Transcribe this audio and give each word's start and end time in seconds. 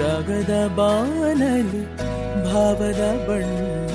ರಾಗದ 0.00 0.52
ಬಾನಲಿ 0.76 1.82
ಭಾವದ 2.44 3.02
ಬಣ್ಣ 3.28 3.94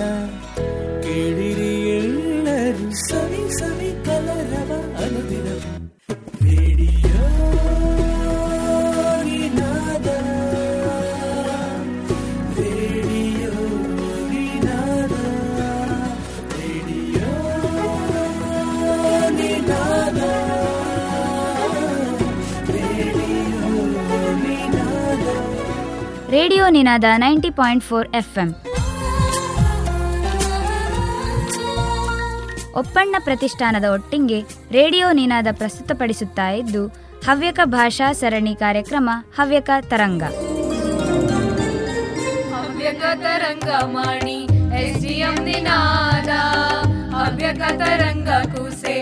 ಕೇಳಿರಿ 1.06 1.72
ಎಲ್ಲರೂ 1.98 2.88
ಸವಿ 3.04 3.44
ಸವಿ 3.60 3.92
ಕಲರವ 4.06 4.72
ಅನುದಿನವು 5.04 5.72
radio 6.46 7.22
radio 26.35 26.65
Ninada 26.75 27.05
ninety 27.23 27.51
point 27.51 27.85
four 27.85 28.09
F 28.19 28.37
M 28.39 28.51
ಒಪ್ಪಣ್ಣ 32.81 33.17
ಪ್ರತಿಷ್ಠಾನದ 33.27 33.87
ಒಟ್ಟಿಗೆ 33.95 34.39
ರೇಡಿಯೋ 34.77 35.07
ನಿನಾದ 35.13 35.49
ಪ್ರಸ್ತುತಪಡಿಸುತ್ತಾ 35.53 36.47
ಇದ್ದು, 36.51 36.83
ಹವ್ಯಕ 37.29 37.61
ಭಾಷಾ 37.65 38.13
ಸರಣಿ 38.13 38.55
ಕಾರ್ಯಕ್ರಮ 38.55 39.11
ಹವ್ಯಕ 39.39 39.71
ತರಂಗ. 39.81 40.23
ಹವ್ಯಕ 42.55 43.03
ತರಂಗ 43.25 43.71
ಮಾಡಿ 43.97 44.39
ಎಸ್ 44.83 45.07
ನಿನಾದ. 45.49 46.31
ಹವ್ಯಕ 47.17 47.63
ತರಂಗ 47.83 48.29
ಕೂಸೆ 48.55 48.97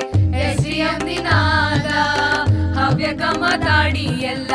ಎಸ್ 0.46 0.68
ನಿನಾದ. 1.04 1.90
ಹವ್ಯಕ 2.78 3.22
ಮಾತಾಡಿ 3.38 4.06
ಎಲ್ಲ, 4.32 4.54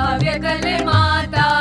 ಹವ್ಯಕಲೆ 0.00 0.76
ಮಾತಾಡಿನ್ನು 0.84 1.53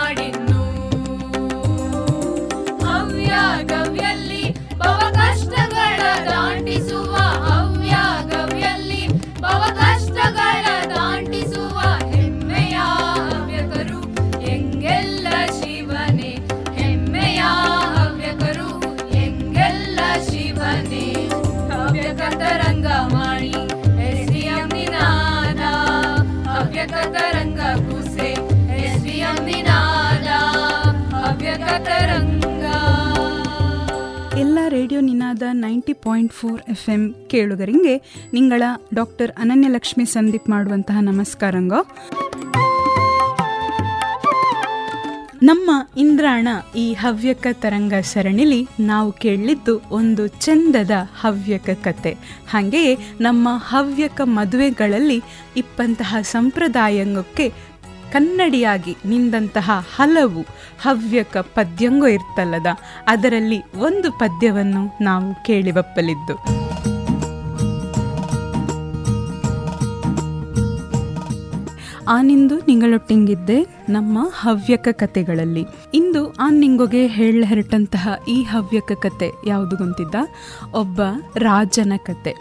ninety 35.84 36.02
point 36.04 36.34
four 36.34 36.62
F 36.70 36.90
M 36.90 37.02
ಕೇಳುಗರಿಗೆ 37.28 37.94
ನಿಂಗಳ 38.34 38.64
ಡಾಕ್ಟರ್ 38.94 39.32
ಅನನ್ಯಲಕ್ಷ್ಮಿ 39.38 40.06
ಸಂದೀಪ್ 40.06 40.50
ಮಾಡುವಂತಹ 40.50 40.98
ನಮಸ್ಕಾರಂಗ 41.02 41.74
ನಮ್ಮ 45.44 45.72
ಇಂದ್ರಾಣ 45.98 46.48
ಈ 46.76 46.94
ಹವ್ಯಕ 46.94 47.48
ತರಂಗ 47.54 47.94
ಸರಣಿಲಿ 48.02 48.68
ನಾವು 48.80 49.12
ಕೇಳಲಿದ್ದು 49.12 49.82
ಒಂದು 49.92 50.28
ಚಂದದ 50.28 50.92
ಹವ್ಯಕ 51.20 51.70
ಕತೆ. 51.84 52.14
ಹಾಗೆಯೇ 52.50 52.94
ನಮ್ಮ 53.22 53.48
ಹವ್ಯಕ 53.68 54.22
ಮದುವೆಗಳಲ್ಲಿ 54.24 55.20
ಇಪ್ಪಂತಹ 55.58 56.16
ಸಂಪ್ರದಾಯಂಗಕ್ಕೆ 56.22 57.48
ಕನ್ನಡಿಯಾಗಿ 58.14 58.98
ನಿಂದಂತಹ 59.06 59.72
ಹಲವು 59.96 60.42
ಹವ್ಯಕ 60.82 61.38
ಪದ್ಯಂಗೋ 61.38 62.08
ಇರ್ತಲ್ಲದ, 62.08 62.68
ಅದರಲ್ಲಿ 63.08 63.60
ಒಂದು 63.78 64.12
ಪದ್ಯವನ್ನು 64.12 65.04
ನಾವು 65.04 65.44
ಕೇಳಿಬಪ್ಪಲಿದ್ದು. 65.44 66.64
ಆನಿಂದು 72.08 72.56
ನಿಂಗಳೊಟ್ಟಿಂಗಿದ್ದೆ 72.60 73.58
ನಮ್ಮ 73.90 74.20
ಹವ್ಯಕ 74.42 74.88
ಕತೆಗಳಲ್ಲಿ. 74.92 75.66
ಇಂದು 75.94 76.22
ಆ 76.34 76.48
ನಿಂಗೊಗೆ 76.50 77.08
ಹೇಳ 77.08 77.44
ಈ 78.28 78.44
ಹವ್ಯಕ 78.44 78.92
ಕತೆ 79.00 79.30
ಯಾವುದು 79.48 79.76
ಗೊತ್ತಿದ್ದ 79.78 80.16
ಒಬ್ಬ 80.74 81.02
ರಾಜನ 81.38 81.94
ಕತೆ. 81.98 82.34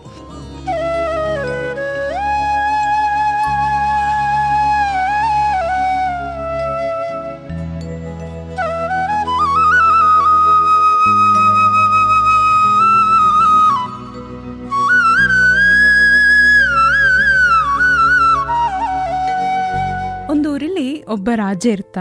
ಒಬ್ಬ 21.22 21.31
ರಾಜ 21.34 21.66
ಇರ್ತ. 21.66 21.99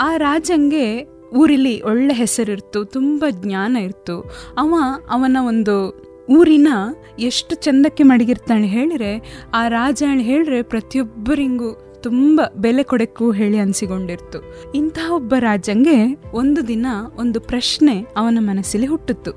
ಆ 0.00 0.16
ರಾಜಂಗೆ 0.16 1.06
ಊರಲ್ಲಿ 1.36 1.82
ಒಳ್ಳೆ 1.82 2.14
ಹೆಸರಿರ್ತು, 2.14 2.84
ತುಂಬ 2.84 3.24
ಜ್ಞಾನ 3.30 3.76
ಇರ್ತು. 3.76 4.20
ಅವ 4.58 4.74
ಅವನ 5.10 5.36
ಒಂದು 5.46 5.76
ಊರಿನ 6.30 6.68
ಎಷ್ಟು 7.18 7.54
ಚಂದಕ್ಕೆ 7.54 8.02
ಮಡಗಿರ್ತಾನೆ 8.02 8.66
ಹೇಳಿದ್ರೆ, 8.66 9.40
ಆ 9.54 9.68
ರಾಜ 9.68 10.02
ಹೇಳಿದ್ರೆ 10.16 10.62
ಪ್ರತಿಯೊಬ್ಬರಿಂಗೂ 10.62 11.98
ತುಂಬ 12.00 12.40
ಬೆಲೆ 12.56 12.82
ಕೊಡಕ್ಕೂ 12.82 13.30
ಹೇಳಿ 13.30 13.58
ಅನಿಸಿಕೊಂಡಿರ್ತು 13.58 14.38
ಇಂತಹ 14.74 15.12
ಒಬ್ಬ 15.12 15.34
ರಾಜಂಗೆ 15.38 16.16
ಒಂದು 16.32 16.68
ದಿನ 16.68 16.86
ಒಂದು 17.16 17.40
ಪ್ರಶ್ನೆ 17.40 18.06
ಅವನ 18.16 18.38
ಮನಸ್ಸಲ್ಲಿ 18.40 18.86
ಹುಟ್ಟಿತು 18.86 19.30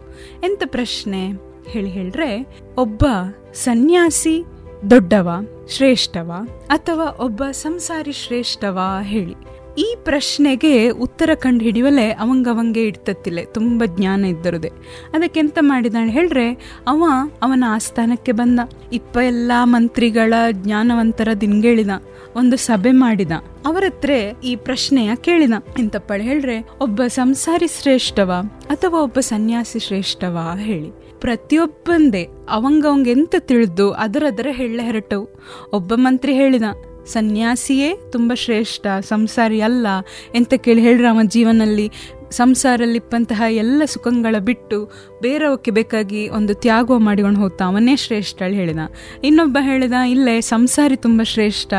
ಎಂತ 0.44 0.64
ಪ್ರಶ್ನೆ? 0.66 1.28
ಹೇಳಿ 1.68 1.90
ಹೇಳ್ರೆ 1.90 2.60
ಒಬ್ಬ 2.78 3.06
ಸನ್ಯಾಸಿ 3.54 4.46
ದೊಡ್ಡವ. 4.90 5.30
ಶ್ರೇಷ್ಠವ 5.70 6.32
ಅಥವಾ 6.70 7.18
ಒಬ್ಬ 7.20 7.44
ಸಂಸಾರಿ 7.52 8.12
ಶ್ರೇಷ್ಠವ 8.12 8.80
ಹೇಳಿ. 9.02 9.34
ಈ 9.78 9.96
ಪ್ರಶ್ನೆಗೆ 10.04 10.90
ಉತ್ತರ 10.90 11.30
ಕಂಡು 11.36 11.64
ಹಿಡಿಯುವಲೆ 11.64 12.12
ಅವಂಗವಂಗೆ 12.12 12.84
ಇಡ್ತತ್ತಿಲ್ಲ 12.84 13.40
ತುಂಬ 13.54 13.84
ಜ್ಞಾನ 13.86 14.26
ಇದ್ದರುದೆ. 14.26 14.72
ಅದಕ್ಕೆಂತ 15.14 15.58
ಮಾಡಿದಾಳೆ 15.62 16.12
ಹೇಳ್ರೆ, 16.12 16.54
ಅವ 16.88 17.04
ಅವನ 17.42 17.64
ಆಸ್ಥಾನಕ್ಕೆ 17.68 18.32
ಬಂದ. 18.32 18.60
ಇಪ್ಪ 18.94 19.18
ಎಲ್ಲ 19.18 19.52
ಮಂತ್ರಿಗಳ 19.64 20.34
ಜ್ಞಾನವಂತರ 20.52 21.28
ದಿನಗೇಳಿದ, 21.42 21.90
ಒಂದು 22.36 22.58
ಸಭೆ 22.58 22.92
ಮಾಡಿದ. 22.92 23.32
ಅವರ 23.66 23.84
ಹತ್ರ 23.88 24.12
ಈ 24.44 24.56
ಪ್ರಶ್ನೆಯ 24.56 25.16
ಕೇಳಿದ. 25.16 25.54
ಎಂತಪ್ಪಳೆ 25.80 26.24
ಹೇಳ್ರೆ, 26.24 26.70
ಒಬ್ಬ 26.82 27.02
ಸಂಸಾರಿ 27.08 27.68
ಶ್ರೇಷ್ಠವ 27.68 28.34
ಅಥವಾ 28.70 29.00
ಒಬ್ಬ 29.00 29.20
ಸನ್ಯಾಸಿ 29.20 29.80
ಶ್ರೇಷ್ಠವಾ 29.80 30.58
ಹೇಳಿ. 30.58 31.05
ಪ್ರತಿಯೊಬ್ಬಂದೇ 31.26 32.28
ಅವಂಗವಂಗೆ 32.50 33.12
ಎಂತ 33.12 33.36
ತಿಳಿದು 33.40 33.92
ಅದರದರ 33.92 34.48
ಹೇಳ 34.52 34.80
ಹೆರಟವು. 34.84 35.28
ಒಬ್ಬ 35.74 35.94
ಮಂತ್ರಿ 35.96 36.34
ಹೇಳಿದ, 36.34 36.64
ಸನ್ಯಾಸಿಯೇ 37.06 37.90
ತುಂಬ 38.12 38.34
ಶ್ರೇಷ್ಠ, 38.34 38.88
ಸಂಸಾರಿ 39.00 39.62
ಅಲ್ಲ 39.62 39.88
ಎಂತ 40.36 40.54
ಕೇಳಿ 40.54 40.82
ಹೇಳ್ರ 40.82 41.06
ಅವ 41.10 41.20
ಜೀವನಲ್ಲಿ 41.24 41.92
ಸಂಸಾರಲ್ಲಿಪ್ಪಂತಹ 42.36 43.42
ಎಲ್ಲ 43.50 43.82
ಸುಖಗಳ 43.86 44.36
ಬಿಟ್ಟು 44.40 44.92
ಬೇರೆಯವಕ್ಕೆ 45.22 45.72
ಬೇಕಾಗಿ 45.72 46.30
ಒಂದು 46.30 46.54
ತ್ಯಾಗ 46.54 46.98
ಮಾಡಿಕೊಂಡು 46.98 47.40
ಹೋಗ್ತಾ 47.40 47.66
ಅವನೇ 47.66 47.96
ಶ್ರೇಷ್ಠ 47.96 48.42
ಹೇಳಿ 48.42 48.56
ಹೇಳಿದ. 48.56 48.78
ಇನ್ನೊಬ್ಬ 49.24 49.58
ಹೇಳಿದ, 49.62 49.94
ಇಲ್ಲೇ 50.10 50.42
ಸಂಸಾರಿ 50.42 50.96
ತುಂಬ 50.96 51.22
ಶ್ರೇಷ್ಠ 51.24 51.74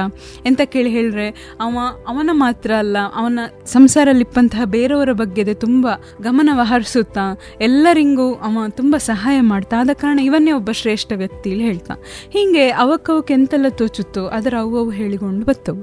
ಎಂತ 0.46 0.60
ಕೇಳಿ 0.64 0.90
ಹೇಳ್ರೆ 0.90 1.28
ಅವ, 1.60 1.78
ಅವನ 2.08 2.30
ಮಾತ್ರ 2.32 2.70
ಅಲ್ಲ, 2.78 2.96
ಅವನ 3.14 3.38
ಸಂಸಾರಲ್ಲಿಪ್ಪಂತಹ 3.64 4.64
ಬೇರೆಯವರ 4.64 5.12
ಬಗ್ಗೆ 5.12 5.54
ತುಂಬ 5.54 5.86
ಗಮನವ 6.22 6.60
ಹರಿಸುತ್ತಾ, 6.62 7.24
ಎಲ್ಲರಿಗೂ 7.60 8.34
ಅವ 8.34 8.64
ತುಂಬ 8.70 8.96
ಸಹಾಯ 8.96 9.40
ಮಾಡ್ತಾ, 9.40 9.76
ಆದ 9.80 9.90
ಕಾರಣ 9.94 10.18
ಇವನ್ನೇ 10.18 10.52
ಒಬ್ಬ 10.52 10.70
ಶ್ರೇಷ್ಠ 10.70 11.12
ವ್ಯಕ್ತಿ 11.16 11.50
ಹೇಳ್ತಾ. 11.60 11.94
ಹೀಗೆ 12.30 12.70
ಅವಕ್ಕವಕ್ಕೆ 12.70 13.34
ಎಂತೆಲ್ಲ 13.34 13.68
ತೋಚುತ್ತೋ, 13.68 14.26
ಅದರ 14.26 14.54
ಅವು 14.60 14.90
ಹೇಳಿಕೊಂಡು 14.90 15.46
ಬತ್ತವು. 15.46 15.82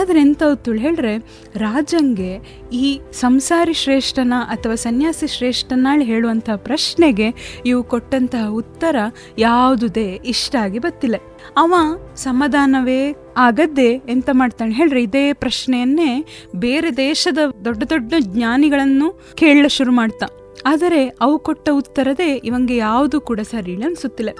ಆದರೆ 0.00 0.20
ಎಂತ 0.20 0.42
ತುಳು 0.54 0.78
ಹೇಳ್ರೆ 0.78 1.18
ರಾಜಂಗೆ 1.56 2.32
ಈ 2.72 3.00
ಸಂಸಾರಿ 3.12 3.72
ಶ್ರೇಷ್ಠನ 4.12 4.38
ಅಥವಾ 4.48 4.74
ಸನ್ಯಾಸಿ 4.74 5.26
ಶ್ರೇಷ್ಠನಾಳ್ 5.34 6.02
ಹೇಳುವಂತಹ 6.08 6.56
ಪ್ರಶ್ನೆಗೆ 6.66 7.28
ಇವು 7.66 7.84
ಕೊಟ್ಟಂತಹ 7.84 8.48
ಉತ್ತರ 8.60 8.96
ಯಾವುದೇ 9.38 10.04
ಇಷ್ಟ 10.24 10.56
ಆಗಿ 10.56 10.78
ಬತ್ತಿಲ್ಲ. 10.78 11.16
ಅವ 11.56 11.72
ಸಮಾಧಾನವೇ 12.16 13.00
ಆಗದ್ದೆ 13.36 13.88
ಎಂತ 14.14 14.28
ಮಾಡ್ತಾನೆ 14.32 14.74
ಹೇಳ್ರಿ, 14.74 15.02
ಇದೇ 15.02 15.24
ಪ್ರಶ್ನೆಯನ್ನೇ 15.32 16.10
ಬೇರೆ 16.56 16.90
ದೇಶದ 16.96 17.38
ದೊಡ್ಡ 17.64 17.82
ದೊಡ್ಡ 17.84 18.14
ಜ್ಞಾನಿಗಳನ್ನು 18.20 19.08
ಕೇಳಲು 19.34 19.70
ಶುರು 19.78 19.92
ಮಾಡ್ತಾ. 19.92 20.28
ಆದರೆ 20.66 21.02
ಅವು 21.20 21.38
ಕೊಟ್ಟ 21.38 21.68
ಉತ್ತರದೇ 21.72 22.30
ಇವಂಗೆ 22.44 22.76
ಯಾವುದು 22.76 23.20
ಕೂಡ 23.20 23.40
ಸರಿ 23.54 23.76
ಅನ್ಸುತ್ತಿಲ್ಲ. 23.82 24.32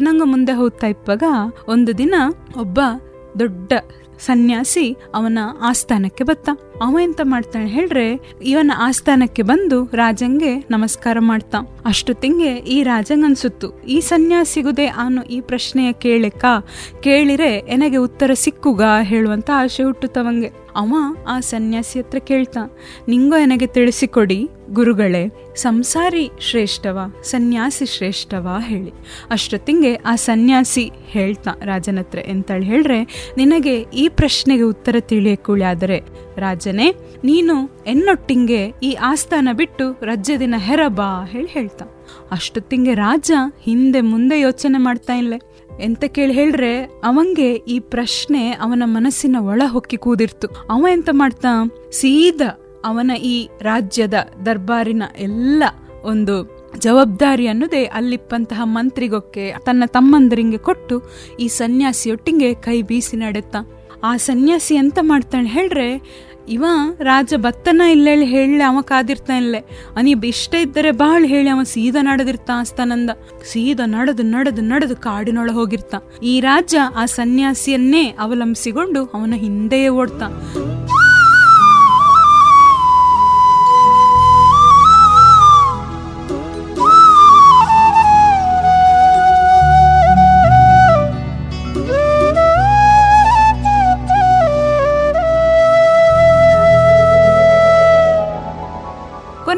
ದಿನಂಗ 0.00 0.24
ಮುಂದೆ 0.24 0.52
ಹೋಗ್ತಾ 0.52 0.86
ಇಪ್ಪಾಗ 0.86 1.24
ಒಂದು 1.68 1.90
ದಿನ 1.98 2.14
ಒಬ್ಬ 2.60 2.80
ದೊಡ್ಡ 3.38 3.72
ಸನ್ಯಾಸಿ 4.26 4.84
ಅವನ 5.14 5.38
ಆಸ್ಥಾನಕ್ಕೆ 5.62 6.24
ಬತ್ತ. 6.24 6.48
ಅವ 6.84 6.98
ಎಂತ 7.02 7.20
ಮಾಡ್ತಾನೆ 7.24 7.66
ಹೇಳ್ರೆ, 7.66 8.04
ಇವನ 8.44 8.72
ಆಸ್ಥಾನಕ್ಕೆ 8.76 9.42
ಬಂದು 9.42 9.78
ರಾಜಂಗೆ 9.94 10.52
ನಮಸ್ಕಾರ 10.70 11.16
ಮಾಡ್ತಾ. 11.20 11.58
ತಿಂಗೆ 12.12 12.52
ಈ 12.74 12.82
ರಾಜಂಗ್ 12.82 13.24
ಅನ್ಸುತ್ತು, 13.24 13.68
ಈ 13.84 14.00
ಸನ್ಯಾಸಿಗುದೇ 14.00 14.86
ಅವನು 14.86 15.22
ಈ 15.22 15.40
ಪ್ರಶ್ನೆಯ 15.40 15.92
ಕೇಳಕ್ಕ 15.92 16.44
ಕೇಳಿರೆ 17.00 17.52
ಎನಗೆ 17.74 17.96
ಉತ್ತರ 17.96 18.30
ಸಿಕ್ಕುಗ 18.34 18.82
ಹೇಳುವಂತ 19.02 19.50
ಆಸೆ 19.56 19.82
ಹುಟ್ಟುತ್ತವಂಗೆ. 19.82 20.50
ಅವ 20.76 20.94
ಆ 21.28 21.40
ಸನ್ಯಾಸಿ 21.40 21.98
ಹತ್ರ 21.98 22.18
ಕೇಳ್ತಾ, 22.18 22.76
ನಿಂಗೋ 23.08 23.36
ನನಗೆ 23.36 23.66
ತಿಳಿಸಿಕೊಡಿ, 23.66 24.48
ಗುರುಗಳೇ, 24.70 25.54
ಸಂಸಾರಿ 25.56 26.30
ಶ್ರೇಷ್ಠವ, 26.40 26.98
ಸನ್ಯಾಸಿ 27.22 27.86
ಶ್ರೇಷ್ಠವ 27.86 28.56
ಹೇಳಿ. 28.60 28.92
ಅಷ್ಟೊತ್ತಿಂಗೆ 29.30 29.94
ಆ 29.94 30.14
ಸನ್ಯಾಸಿ 30.14 30.90
ಹೇಳ್ತಾ, 31.06 31.50
ರಾಜನ 31.64 31.98
ಹತ್ರ 31.98 32.18
ಎಂತೇಳಿ 32.26 32.66
ಹೇಳ್ರೆ, 32.66 33.32
ನಿನಗೆ 33.36 33.80
ಈ 33.80 34.08
ಪ್ರಶ್ನೆಗೆ 34.08 34.62
ಉತ್ತರ 34.62 34.96
ತಿಳಿಯಕೂಳಾದರೆ 35.00 36.00
ರಾಜನೇ, 36.36 36.94
ನೀನು 37.24 37.84
ಎನ್ನೊಟ್ಟಿಂಗೆ 37.86 38.72
ಈ 38.82 38.92
ಆಸ್ಥಾನ 38.92 39.48
ಬಿಟ್ಟು 39.52 39.92
ರಜ್ಜದಿನ 40.02 40.54
ಹೆರಬಾ 40.58 41.24
ಹೇಳಿ 41.24 41.48
ಹೇಳ್ತಾ. 41.50 41.84
ಅಷ್ಟೊತ್ತಿಂಗೆ 42.30 42.94
ರಾಜ 42.94 43.30
ಹಿಂದೆ 43.62 44.00
ಮುಂದೆ 44.00 44.40
ಯೋಚನೆ 44.40 44.78
ಮಾಡ್ತಾ 44.78 45.14
ಇಲ್ಲೇ. 45.14 45.38
ಎಂತ 45.82 46.04
ಕೇಳಿ 46.04 46.32
ಹೇಳ್ರೆ, 46.32 46.84
ಅವಂಗೆ 47.04 47.54
ಈ 47.54 47.80
ಪ್ರಶ್ನೆ 47.80 48.50
ಅವನ 48.50 48.82
ಮನಸ್ಸಿನ 48.86 49.36
ಒಳ 49.40 49.62
ಹೊಕ್ಕಿ 49.66 49.96
ಕೂದಿರ್ತು. 49.96 50.48
ಅವ 50.70 50.86
ಎಂತ 50.92 51.08
ಮಾಡ್ತಾ, 51.12 51.52
ಸೀದಾ 51.92 52.82
ಅವನ 52.84 53.10
ಈ 53.22 53.48
ರಾಜ್ಯದ 53.60 54.14
ದರ್ಬಾರಿನ 54.46 55.02
ಎಲ್ಲ 55.18 55.62
ಒಂದು 56.04 56.60
ಜವಾಬ್ದಾರಿ 56.78 57.46
ಅನ್ನೋದೇ 57.46 57.84
ಅಲ್ಲಿಪ್ಪಂತಹ 57.84 58.60
ಮಂತ್ರಿಗೊಕ್ಕೆ, 58.64 59.54
ತನ್ನ 59.64 59.82
ತಮ್ಮಂದರಿಂಗೆ 59.86 60.58
ಕೊಟ್ಟು 60.58 61.02
ಈ 61.40 61.48
ಸನ್ಯಾಸಿಯೊಟ್ಟಿಗೆ 61.48 62.54
ಕೈ 62.54 62.82
ಬೀಸಿ 62.82 63.16
ನಡೆತ್ತ 63.16 63.56
ಆ 64.02 64.16
ಸನ್ಯಾಸಿ 64.16 64.74
ಎಂತ 64.74 64.98
ಮಾಡ್ತಾನೆ 65.02 65.48
ಹೇಳ್ರೆ 65.48 65.88
ಇವ 66.50 66.64
ರಾಜ 67.00 67.34
ಬತ್ತನ 67.36 67.82
ಇಲ್ಲೇಳಿ 67.90 68.24
ಹೇಳಿ 68.24 68.62
ಅವ 68.62 68.80
ಕಾದಿರ್ತಾ 68.80 69.36
ಇಲ್ಲೇ. 69.36 69.60
ಅನಿ 69.96 70.14
ಇಷ್ಟ 70.28 70.54
ಇದ್ದರೆ 70.54 70.90
ಬಾಳ್ 70.90 71.26
ಹೇಳಿ 71.26 71.48
ಅವ 71.48 71.62
ಸೀದಾ 71.62 72.02
ನಡೆದಿರ್ತಾ 72.02 72.60
ಅಸ್ತಾನಂದ 72.60 73.10
ಸೀದಾ 73.52 73.86
ನಡೆದು 73.86 74.22
ನಡೆದು 74.22 74.62
ನಡೆದು 74.62 74.96
ಕಾಡಿನೊಳ 74.96 75.50
ಹೋಗಿರ್ತಾ. 75.52 75.98
ಈ 76.22 76.40
ರಾಜ 76.40 76.74
ಆ 76.96 77.04
ಸನ್ಯಾಸಿಯನ್ನೇ 77.04 78.04
ಅವಲಂಬಿಸಿಕೊಂಡು 78.20 79.04
ಅವನ 79.04 79.34
ಹಿಂದೆಯೇ 79.36 79.88
ಓಡ್ತಾ. 79.88 80.28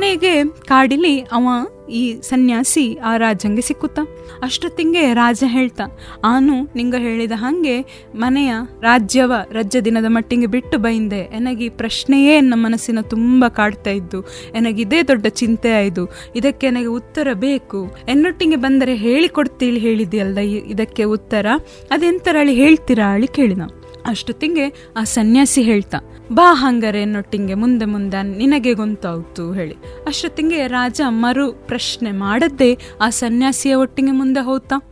ಕೊನೆಗೆ 0.03 0.45
ಕಾಡಿಲಿ 0.45 1.21
ಅವ 1.21 1.49
ಈ 1.91 2.21
ಸನ್ಯಾಸಿ 2.21 2.99
ಆ 3.05 3.17
ರಾಜಂಗೆ 3.17 3.63
ಸಿಕ್ಕುತ್ತ. 3.63 3.99
ಅಷ್ಟೊತ್ತಿಂಗೆ 4.43 5.15
ರಾಜ 5.15 5.45
ಹೇಳ್ತಾ, 5.47 5.99
ಆನು, 6.25 6.63
ನಿಂಗ 6.77 6.95
ಹೇಳಿದ 6.99 7.33
ಹಾಗೆ 7.35 8.07
ಮನೆಯ 8.15 8.53
ರಾಜ್ಯವ 8.81 9.33
ರಜ್ಜ 9.53 9.77
ದಿನದ 9.77 10.05
ಮಟ್ಟಿಗೆ 10.09 10.47
ಬಿಟ್ಟು 10.47 10.79
ಬೈಂದೆ. 10.79 11.17
ಎನಗಿ 11.17 11.69
ಪ್ರಶ್ನೆಯೇ 11.69 12.41
ನನ್ನ 12.41 12.67
ಮನಸ್ಸಿನ 12.67 13.01
ತುಂಬ 13.01 13.45
ಕಾಡ್ತಾ 13.49 13.91
ಇದ್ದು, 13.91 14.23
ಎನಗಿದೇ 14.55 15.03
ದೊಡ್ಡ 15.03 15.27
ಚಿಂತೆ 15.27 15.73
ಆಯ್ದು. 15.73 16.09
ಇದಕ್ಕೆ 16.37 16.71
ನನಗೆ 16.71 16.87
ಉತ್ತರ 16.87 17.29
ಬೇಕು. 17.33 17.97
ಎನ್ನೊಟ್ಟಿಗೆ 18.09 18.57
ಬಂದರೆ 18.57 18.95
ಹೇಳಿಕೊಡ್ತೀಳಿ 18.95 19.81
ಹೇಳಿದ್ಯಲ್ದ 19.81 20.39
ಇ- 20.39 20.71
ಇದಕ್ಕೆ 20.71 21.05
ಉತ್ತರ? 21.05 21.47
ಅದೆಂತರಳಿ 21.91 22.55
ಹೇಳ್ತೀರಾ? 22.55 23.13
ಅಳಿ 23.13 23.27
ಕೇಳಿದ. 23.27 23.61
ಅಷ್ಟೊತ್ತಿಗೆ 24.07 24.93
ಆ 24.97 25.05
ಸನ್ಯಾಸಿ 25.05 25.63
ಹೇಳ್ತಾ, 25.63 25.99
ಬಾ 26.33 26.55
ಹಂಗರೆ 26.55 27.05
ನೊಟ್ಟಿಂಗೆ, 27.05 27.55
ಮುಂದೆ 27.55 27.85
ಮುಂದೆ 27.85 28.23
ನಿನಗೆ 28.37 28.75
ಗೊಂತಾಯ್ತು 28.75 29.53
ಹೇಳಿ. 29.53 29.75
ಅಷ್ಟೊತ್ತಿಗೆ 30.07 30.67
ರಾಜ 30.67 31.01
ಮರು 31.09 31.53
ಪ್ರಶ್ನೆ 31.53 32.13
ಮಾಡದ್ದೇ 32.13 32.79
ಆ 33.01 33.11
ಸನ್ಯಾಸಿಯ 33.11 33.75
ಒಟ್ಟಿಗೆ 33.75 34.11
ಮುಂದೆ 34.11 34.41
ಹೋಗ್ತಾ. 34.41 34.92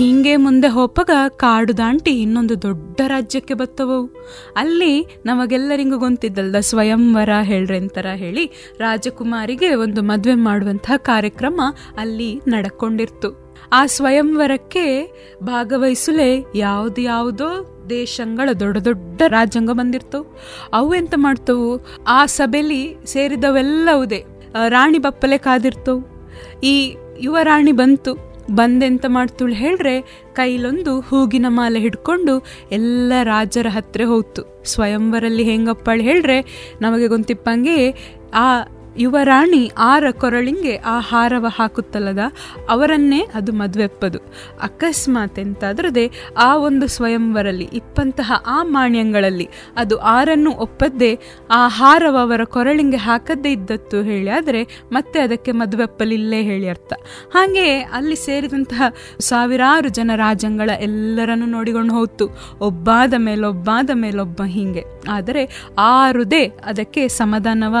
ಹೀಗೆ 0.00 0.36
ಮುಂದೆ 0.36 0.68
ಹೋಪಗ 0.68 1.10
ಕಾಡು 1.28 1.76
ದಾಂಟಿ 1.76 2.10
ಇನ್ನೊಂದು 2.10 2.62
ದೊಡ್ಡ 2.62 3.00
ರಾಜ್ಯಕ್ಕೆ 3.06 3.54
ಬತ್ತವವು 3.54 4.06
ಅಲ್ಲಿ 4.56 5.06
ನಮಗೆಲ್ಲರಿಗೂ 5.26 5.98
ಗೊಂತಿದ್ದಲ್ದ 5.98 6.56
ಸ್ವಯಂವರ 6.60 7.28
ಹೇಳ್ರೆಂತರ 7.42 8.06
ಹೇಳಿ 8.14 8.44
ರಾಜಕುಮಾರಿಗೆ 8.78 9.74
ಒಂದು 9.74 10.02
ಮದುವೆ 10.02 10.34
ಮಾಡುವಂತಹ 10.34 10.96
ಕಾರ್ಯಕ್ರಮ 10.96 11.60
ಅಲ್ಲಿ 11.98 12.40
ನಡ್ಕೊಂಡಿರ್ತು. 12.48 13.30
ಆ 13.72 13.86
ಸ್ವಯಂವರಕ್ಕೆ 13.86 14.86
ಭಾಗವಹಿಸಲೇ 15.42 16.44
ಯಾವ್ದು 16.54 17.00
ಯಾವುದೋ 17.00 17.50
ದೇಶಗಳ 17.90 18.48
ದೊಡ್ಡ 18.60 18.78
ದೊಡ್ಡ 18.78 19.22
ರಾಜ್ಯಾಂಗ 19.28 19.70
ಬಂದಿರ್ತವು 19.70 20.26
ಅವು 20.72 20.94
ಎಂತ 20.94 21.14
ಮಾಡ್ತವು? 21.16 21.86
ಆ 22.08 22.26
ಸಭೆಲಿ 22.26 22.96
ಸೇರಿದವೆಲ್ಲವುದೇ, 23.04 24.24
ರಾಣಿ 24.68 24.98
ಬಪ್ಪಲೆ 24.98 25.38
ಕಾದಿರ್ತವು 25.38 26.02
ಈ 26.62 26.96
ಯುವ 27.20 27.38
ರಾಣಿ 27.42 27.72
ಬಂತು. 27.72 28.29
ಬಂದೆಂತ 28.54 29.04
ಮಾಡ್ತುಳು 29.08 29.54
ಹೇಳ್ರೆ, 29.54 30.00
ಕೈಲೊಂದು 30.32 31.00
ಹೂಗಿನ 31.00 31.46
ಮಾಲೆ 31.48 31.80
ಹಿಡ್ಕೊಂಡು 31.80 32.34
ಎಲ್ಲ 32.72 33.12
ರಾಜರ 33.22 33.66
ಹತ್ರ 33.70 34.00
ಹೋಯ್ತು 34.06 34.64
ಸ್ವಯಂವರಲ್ಲಿ 34.64 35.42
ಹೆಂಗಪ್ಪಳು 35.42 36.02
ಹೇಳ್ರೆ, 36.02 36.38
ನಮಗೆ 36.80 37.06
ಗೊತ್ತಿಪ್ಪಂಗೆ 37.06 37.78
ಆ 38.34 38.46
ಯುವ 39.00 39.16
ರಾಣಿ 39.22 39.72
ಆರ 39.78 40.04
ಕೊರಳಿಂಗೆ 40.10 40.76
ಆ 40.76 41.00
ಹಾರವ 41.00 41.46
ಹಾಕುತ್ತಲ್ಲದ? 41.58 42.18
ಅವರನ್ನೇ 42.68 43.20
ಅದು 43.34 43.52
ಮದುವೆಪ್ಪದು. 43.52 44.18
ಅಕಸ್ಮಾತ್ 44.62 45.38
ಎಂತಾದ್ರದೆ 45.38 46.04
ಆ 46.36 46.56
ಒಂದು 46.56 46.86
ಸ್ವಯಂವರಲ್ಲಿ, 46.86 47.68
ಇಪ್ಪಂತಹ 47.72 48.32
ಆ 48.46 48.58
ಮಾಣ್ಯಗಳಲ್ಲಿ 48.62 49.48
ಅದು 49.76 49.96
ಆರನ್ನು 49.98 50.50
ಒಪ್ಪದ್ದೇ? 50.50 51.18
ಆ 51.50 51.68
ಹಾರವ 51.68 52.16
ಅವರ 52.20 52.44
ಕೊರಳಿಂಗೆ 52.44 52.96
ಹಾಕದ್ದೇ 52.96 53.52
ಇದ್ದತ್ತು 53.52 54.02
ಹೇಳಿ 54.02 54.30
ಆದರೆ 54.30 54.62
ಮತ್ತೆ 54.92 55.20
ಅದಕ್ಕೆ 55.20 55.52
ಮದುವೆಪ್ಪಲಿಲ್ಲೇ 55.52 56.42
ಹೇಳಿ 56.42 56.68
ಅರ್ಥ 56.68 56.92
ಹಾಗೆಯೇ 57.34 57.78
ಅಲ್ಲಿ 57.92 58.16
ಸೇರಿದಂತಹ 58.16 58.82
ಸಾವಿರಾರು 59.20 59.88
ಜನ 59.88 60.10
ರಾಜಂಗಳ 60.16 60.70
ಎಲ್ಲರನ್ನು 60.80 61.46
ನೋಡಿಕೊಂಡು 61.46 61.94
ಹೋಯ್ತು 61.94 62.28
ಒಬ್ಬಾದ 62.60 63.14
ಮೇಲೊಬ್ಬಾದ 63.18 63.90
ಮೇಲೊಬ್ಬ 63.94 64.42
ಹೀಗೆ. 64.46 64.84
ಆದರೆ 65.08 65.66
ಆರುದೇ 65.78 66.46
ಅದಕ್ಕೆ 66.46 67.08
ಸಮಾಧಾನವ 67.08 67.76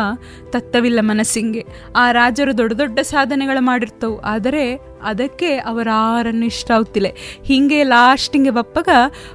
ತತ್ತವಿಲ್ಲ 0.50 0.98
ಮನಸ್ಸಿಂಗೆ. 1.00 1.66
ಆ 1.96 2.12
ರಾಜರು 2.12 2.58
ದೊಡ್ಡ 2.58 2.72
ದೊಡ್ಡ 2.72 2.98
ಸಾಧನೆಗಳ 2.98 3.56
ಮಾಡಿರ್ತವು. 3.60 4.20
ಆದರೆ 4.20 4.89
ಅದಕ್ಕೆ 5.02 5.56
ಅವರ 5.56 5.88
ಆರನ್ನು 5.92 6.46
ಇಷ್ಟ 6.46 6.70
ಆಗ್ತಿಲ್ಲ. 6.70 7.06
ಹೀಗೆ 7.44 7.82
ಲಾಸ್ಟಿಂಗೆ 7.82 8.50
ಬಪ್ಪಗ 8.50 8.88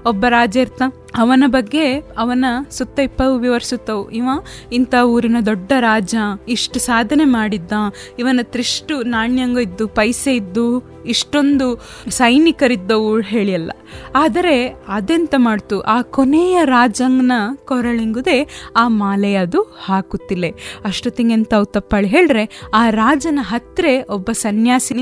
ಒಬ್ಬ 0.06 0.26
ರಾಜ 0.30 0.58
ಇರ್ತ 0.58 0.82
ಅವನ 1.18 1.44
ಬಗ್ಗೆ 1.48 1.98
ಅವನ 1.98 2.46
ಸುತ್ತ 2.70 3.00
ಇಪ್ಪವು 3.00 3.38
ವಿವರಿಸುತ್ತವು. 3.38 4.12
ಇವ 4.12 4.30
ಇಂಥ 4.74 4.96
ಊರಿನ 5.04 5.36
ದೊಡ್ಡ 5.46 5.72
ರಾಜ, 5.80 6.16
ಇಷ್ಟು 6.48 6.80
ಸಾಧನೆ 6.80 7.26
ಮಾಡಿದ್ದ, 7.26 7.72
ಇವನ 8.20 8.40
ತ್ರಿಷ್ಟು 8.44 9.04
ನಾಣ್ಯಂಗ 9.04 9.58
ಇದ್ದು, 9.58 9.88
ಪೈಸೆ 9.88 10.36
ಇದ್ದು, 10.36 10.96
ಇಷ್ಟೊಂದು 11.06 11.82
ಸೈನಿಕರಿದ್ದವು 12.10 13.20
ಹೇಳಿಯಲ್ಲ. 13.20 13.72
ಆದರೆ 14.16 14.68
ಅದೆಂತ 14.88 15.36
ಮಾಡ್ತು? 15.38 15.82
ಆ 15.82 16.02
ಕೊನೆಯ 16.02 16.60
ರಾಜಂಗ್ನ 16.64 17.32
ಕೊರಳಿಂಗುದೇ 17.66 18.48
ಆ 18.76 18.88
ಮಾಲೆ 18.88 19.36
ಅದು 19.36 19.62
ಹಾಕುತ್ತಿಲ್ಲ. 19.62 20.46
ಅಷ್ಟೊತ್ತಿಗೆ 20.86 21.34
ಎಂತ 21.34 21.54
ತಪ್ಪಾಳಿ 21.64 22.08
ಹೇಳ್ರೆ, 22.08 22.50
ಆ 22.74 22.90
ರಾಜನ 22.90 23.40
ಹತ್ರ 23.42 23.86
ಒಬ್ಬ 24.10 24.32
ಸನ್ಯಾಸಿ 24.32 24.94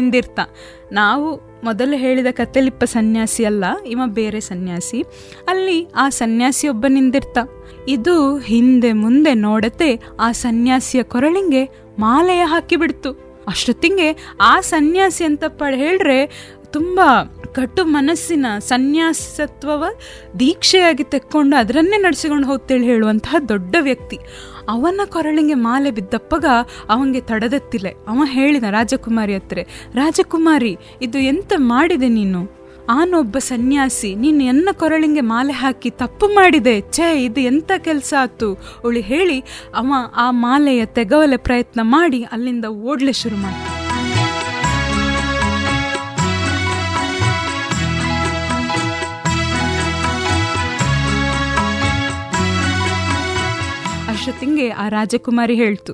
ನಾವು 0.91 1.27
ಮೊದಲು 1.63 1.95
ಹೇಳಿದ 1.97 2.27
ಕತ್ತಲಿಪ್ಪ 2.31 2.83
ಸನ್ಯಾಸಿ 2.83 3.45
ಅಲ್ಲ, 3.45 3.65
ಇವ 3.87 4.01
ಬೇರೆ 4.05 4.39
ಸನ್ಯಾಸಿ. 4.39 5.01
ಅಲ್ಲಿ 5.47 5.77
ಆ 5.95 6.09
ಸನ್ಯಾಸಿ 6.09 6.67
ಒಬ್ಬ 6.67 6.85
ನಿಂದಿರ್ತ 6.89 7.37
ಇದು 7.87 8.37
ಹಿಂದೆ 8.37 8.91
ಮುಂದೆ 8.93 9.33
ನೋಡತೆ 9.33 9.91
ಆ 10.19 10.31
ಸನ್ಯಾಸಿಯ 10.31 11.03
ಕೊರಳಿಂಗೆ 11.03 11.63
ಮಾಲೆಯ 11.99 12.43
ಹಾಕಿ 12.45 12.75
ಬಿಡ್ತು. 12.75 13.11
ಅಷ್ಟೊತ್ತಿಗೆ 13.47 14.09
ಆ 14.41 14.59
ಸನ್ಯಾಸಿ 14.61 15.23
ಅಂತ 15.23 15.43
ಪಡ್ 15.47 15.75
ಹೇಳ್ರೆ, 15.75 16.19
ತುಂಬಾ 16.71 17.07
ಕಟ್ಟು 17.53 17.81
ಮನಸ್ಸಿನ 17.85 18.45
ಸನ್ಯಾಸತ್ವವ 18.59 19.83
ದೀಕ್ಷೆಯಾಗಿ 20.39 21.03
ತೆಕ್ಕೊಂಡು 21.03 21.55
ಅದರನ್ನೇ 21.55 21.97
ನಡೆಸಿಕೊಂಡು 21.97 22.47
ಹೋಗ್ತೇಳಿ 22.47 22.83
ಹೇಳುವಂತಹ 22.83 23.35
ದೊಡ್ಡ 23.49 23.75
ವ್ಯಕ್ತಿ. 23.79 24.17
ಅವನ 24.69 25.01
ಕೊರಳಿಗೆ 25.05 25.53
ಮಾಲೆ 25.53 25.91
ಬಿದ್ದಪ್ಪಗ 25.91 26.45
ಅವನಿಗೆ 26.89 27.21
ತಡದತ್ತಿಲೆ. 27.21 27.89
ಅವ 28.07 28.21
ಹೇಳಿದ, 28.25 28.63
ರಾಜಕುಮಾರಿ 28.63 29.35
ಹತ್ರ, 29.35 29.57
ರಾಜಕುಮಾರಿ, 29.95 30.77
ಇದು 31.01 31.17
ಎಂತ 31.17 31.53
ಮಾಡಿದೆ 31.57 32.07
ನೀನು? 32.07 32.63
ಆನೊಬ್ಬ 32.89 33.37
ಸನ್ಯಾಸಿ, 33.37 34.15
ನೀನು 34.15 34.43
ಎನ್ನ 34.43 34.69
ಕೊರಳಿಂಗೆ 34.71 35.21
ಮಾಲೆ 35.21 35.53
ಹಾಕಿ 35.53 35.89
ತಪ್ಪು 35.89 36.27
ಮಾಡಿದೆ? 36.27 36.81
ಛೇ, 36.81 37.23
ಇದು 37.23 37.41
ಎಂತ 37.41 37.71
ಕೆಲಸ 37.77 38.13
ಆತು? 38.19 38.53
ಅವಳು 38.53 38.99
ಹೇಳಿ, 38.99 39.39
ಅವ 39.75 39.93
ಆ 40.15 40.31
ಮಾಲೆಯ 40.31 40.85
ತೆಗವಲೆ 40.85 41.37
ಪ್ರಯತ್ನ 41.37 41.79
ಮಾಡಿ 41.83 42.23
ಅಲ್ಲಿಂದ 42.23 42.65
ಓಡ್ಲೆ 42.65 43.13
ಶುರು 43.13 43.35
ಮಾಡ್ತಾನೆ. 43.35 43.82
ಅಷ್ಟೊತ್ತಿಗೆ 54.23 54.65
ಆ 54.81 54.83
ರಾಜಕುಮಾರಿ 54.89 55.55
ಹೇಳ್ತು, 55.55 55.93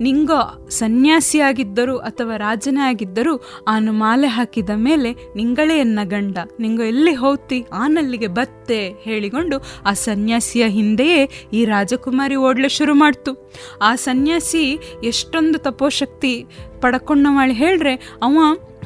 ನಿಂಗೋ 0.00 0.38
ಸನ್ಯಾಸಿಯಾಗಿದ್ದರೂ 0.78 1.94
ಅಥವಾ 2.08 2.34
ರಾಜನೇ 2.36 2.80
ಆಗಿದ್ದರೂ 2.80 3.34
ಆನು 3.68 3.92
ಮಾಲೆ 3.92 4.28
ಹಾಕಿದ 4.36 4.72
ಮೇಲೆ 4.86 5.10
ನಿಂಗಳೇ 5.36 5.76
ಎನ್ನ 5.78 6.00
ಗಂಡ. 6.04 6.36
ನಿಂಗೋ 6.60 6.84
ಎಲ್ಲಿ 6.84 7.12
ಹೋಗ್ತಿ? 7.14 7.58
ಆನಲ್ಲಿಗೆ 7.82 8.28
ಬತ್ತೆ, 8.38 8.80
ಹೇಳಿಕೊಂಡು 9.04 9.58
ಆ 9.84 9.92
ಸನ್ಯಾಸಿಯ 10.06 10.64
ಹಿಂದೆಯೇ 10.68 11.20
ಈ 11.52 11.60
ರಾಜಕುಮಾರಿ 11.64 12.38
ಓಡ್ಲೆ 12.46 12.70
ಶುರು 12.78 12.94
ಮಾಡ್ತು. 12.94 13.34
ಆ 13.82 13.92
ಸನ್ಯಾಸಿ 14.06 14.64
ಎಷ್ಟೊಂದು 15.04 15.60
ತಪೋಶಕ್ತಿ 15.68 16.34
ಪಡ್ಕೊಂಡ 16.80 17.26
ಮಾಡಿ 17.30 17.52
ಹೇಳ್ರೆ, 17.52 17.94
ಅವ 18.22 18.38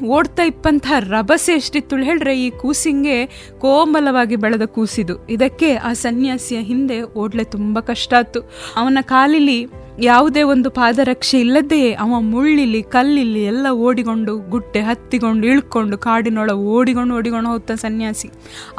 ಓಡ್ತಾ 0.05 0.43
ಇಪ್ಪಂತಹ 0.43 0.99
ರಭಸೆ 1.09 1.53
ಎಷ್ಟಿತ್ತು 1.53 1.97
ಹೇಳ್ರೆ, 1.97 2.39
ಈ 2.39 2.49
ಕೂಸಿಂಗೆ 2.49 3.25
ಕೋಮಲವಾಗಿ 3.59 4.35
ಬೆಳೆದ 4.35 4.65
ಕೂಸಿದು. 4.65 5.27
ಇದಕ್ಕೆ 5.27 5.75
ಆ 5.75 5.93
ಸನ್ಯಾಸಿಯ 5.93 6.59
ಹಿಂದೆ 6.59 7.01
ಓಡ್ಲೆ 7.01 7.43
ತುಂಬ 7.43 7.79
ಕಷ್ಟ 7.79 8.13
ಆಯ್ತು. 8.17 8.41
ಅವನ 8.77 8.97
ಕಾಲಿಲಿ 9.01 9.67
ಯಾವುದೇ 9.99 10.41
ಒಂದು 10.41 10.69
ಪಾದರಕ್ಷೆ 10.69 11.39
ಇಲ್ಲದೆಯೇ 11.39 11.93
ಅವ 11.93 12.19
ಮುಳ್ಳಿಲಿ 12.19 12.83
ಕಲ್ಲಿಲಿ 12.83 13.43
ಎಲ್ಲ 13.43 13.67
ಓಡಿಕೊಂಡು 13.71 14.37
ಗುಟ್ಟೆ 14.37 14.79
ಹತ್ತಿಕೊಂಡು 14.79 15.47
ಇಳ್ಕೊಂಡು, 15.47 15.97
ಕಾಡಿನೊಳ 15.97 16.51
ಓಡಿಕೊಂಡು 16.51 17.15
ಓಡಿಕೊಂಡು 17.15 17.49
ಹೋಗ್ತ 17.49 17.71
ಸನ್ಯಾಸಿ. 17.71 18.29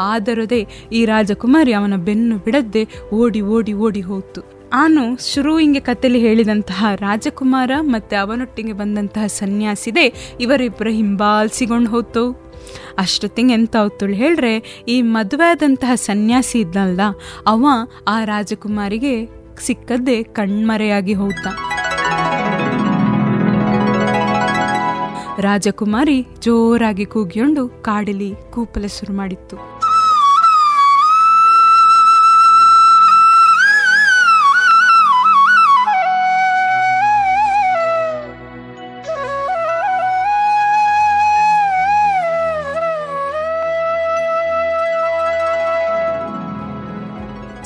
ಆದರದೇ 0.00 0.66
ಈ 0.92 1.04
ರಾಜಕುಮಾರಿ 1.04 1.72
ಅವನ 1.72 1.96
ಬೆನ್ನು 1.96 2.36
ಬಿಡದೆ 2.36 2.86
ಓಡಿ 3.14 3.40
ಓಡಿ 3.40 3.72
ಓಡಿ 3.72 4.00
ಹೋಗ್ತು 4.00 4.53
ಆನು 4.74 5.02
ಶುರು 5.26 5.58
ಹಿಂಗೆ 5.58 5.80
ಕಥೆಲಿ 5.80 6.18
ಹೇಳಿದಂತಹ 6.18 6.84
ರಾಜಕುಮಾರ 6.94 7.70
ಮತ್ತೆ 7.80 8.16
ಅವನೊಟ್ಟಿಗೆ 8.16 8.72
ಬಂದಂತಹ 8.72 9.26
ಸನ್ಯಾಸಿದೆ 9.26 10.06
ಇವರಿಬ್ಬರ 10.40 10.88
ಹಿಂಬಾಲಿಸಿಗೊಂಡು 10.88 11.90
ಹೋತು 11.90 12.22
ಅಷ್ಟೊತ್ತಿಗೆ 12.98 13.52
ಎಂತ 13.52 13.76
ಹೋಗ್ತಳು 13.76 14.12
ಹೇಳ್ರೆ, 14.12 14.84
ಈ 14.88 15.02
ಮದುವೆ 15.02 15.46
ಆದಂತಹ 15.50 15.94
ಸನ್ಯಾಸಿ 15.94 16.60
ಇದ್ನಲ್ಲ, 16.60 17.00
ಅವ 17.46 17.66
ಆ 18.08 18.24
ರಾಜಕುಮಾರಿಗೆ 18.24 19.14
ಸಿಕ್ಕದ್ದೇ 19.58 20.22
ಕಣ್ಮರೆಯಾಗಿ 20.22 21.14
ಹೋತ 21.14 21.46
ರಾಜಕುಮಾರಿ 25.38 26.18
ಜೋರಾಗಿ 26.40 27.04
ಕೂಗಿಕೊಂಡು 27.04 27.68
ಕಾಡಲಿ 27.68 28.32
ಕೂಪಲೆ 28.50 28.88
ಶುರು 28.88 29.12
ಮಾಡಿತ್ತು 29.12 29.56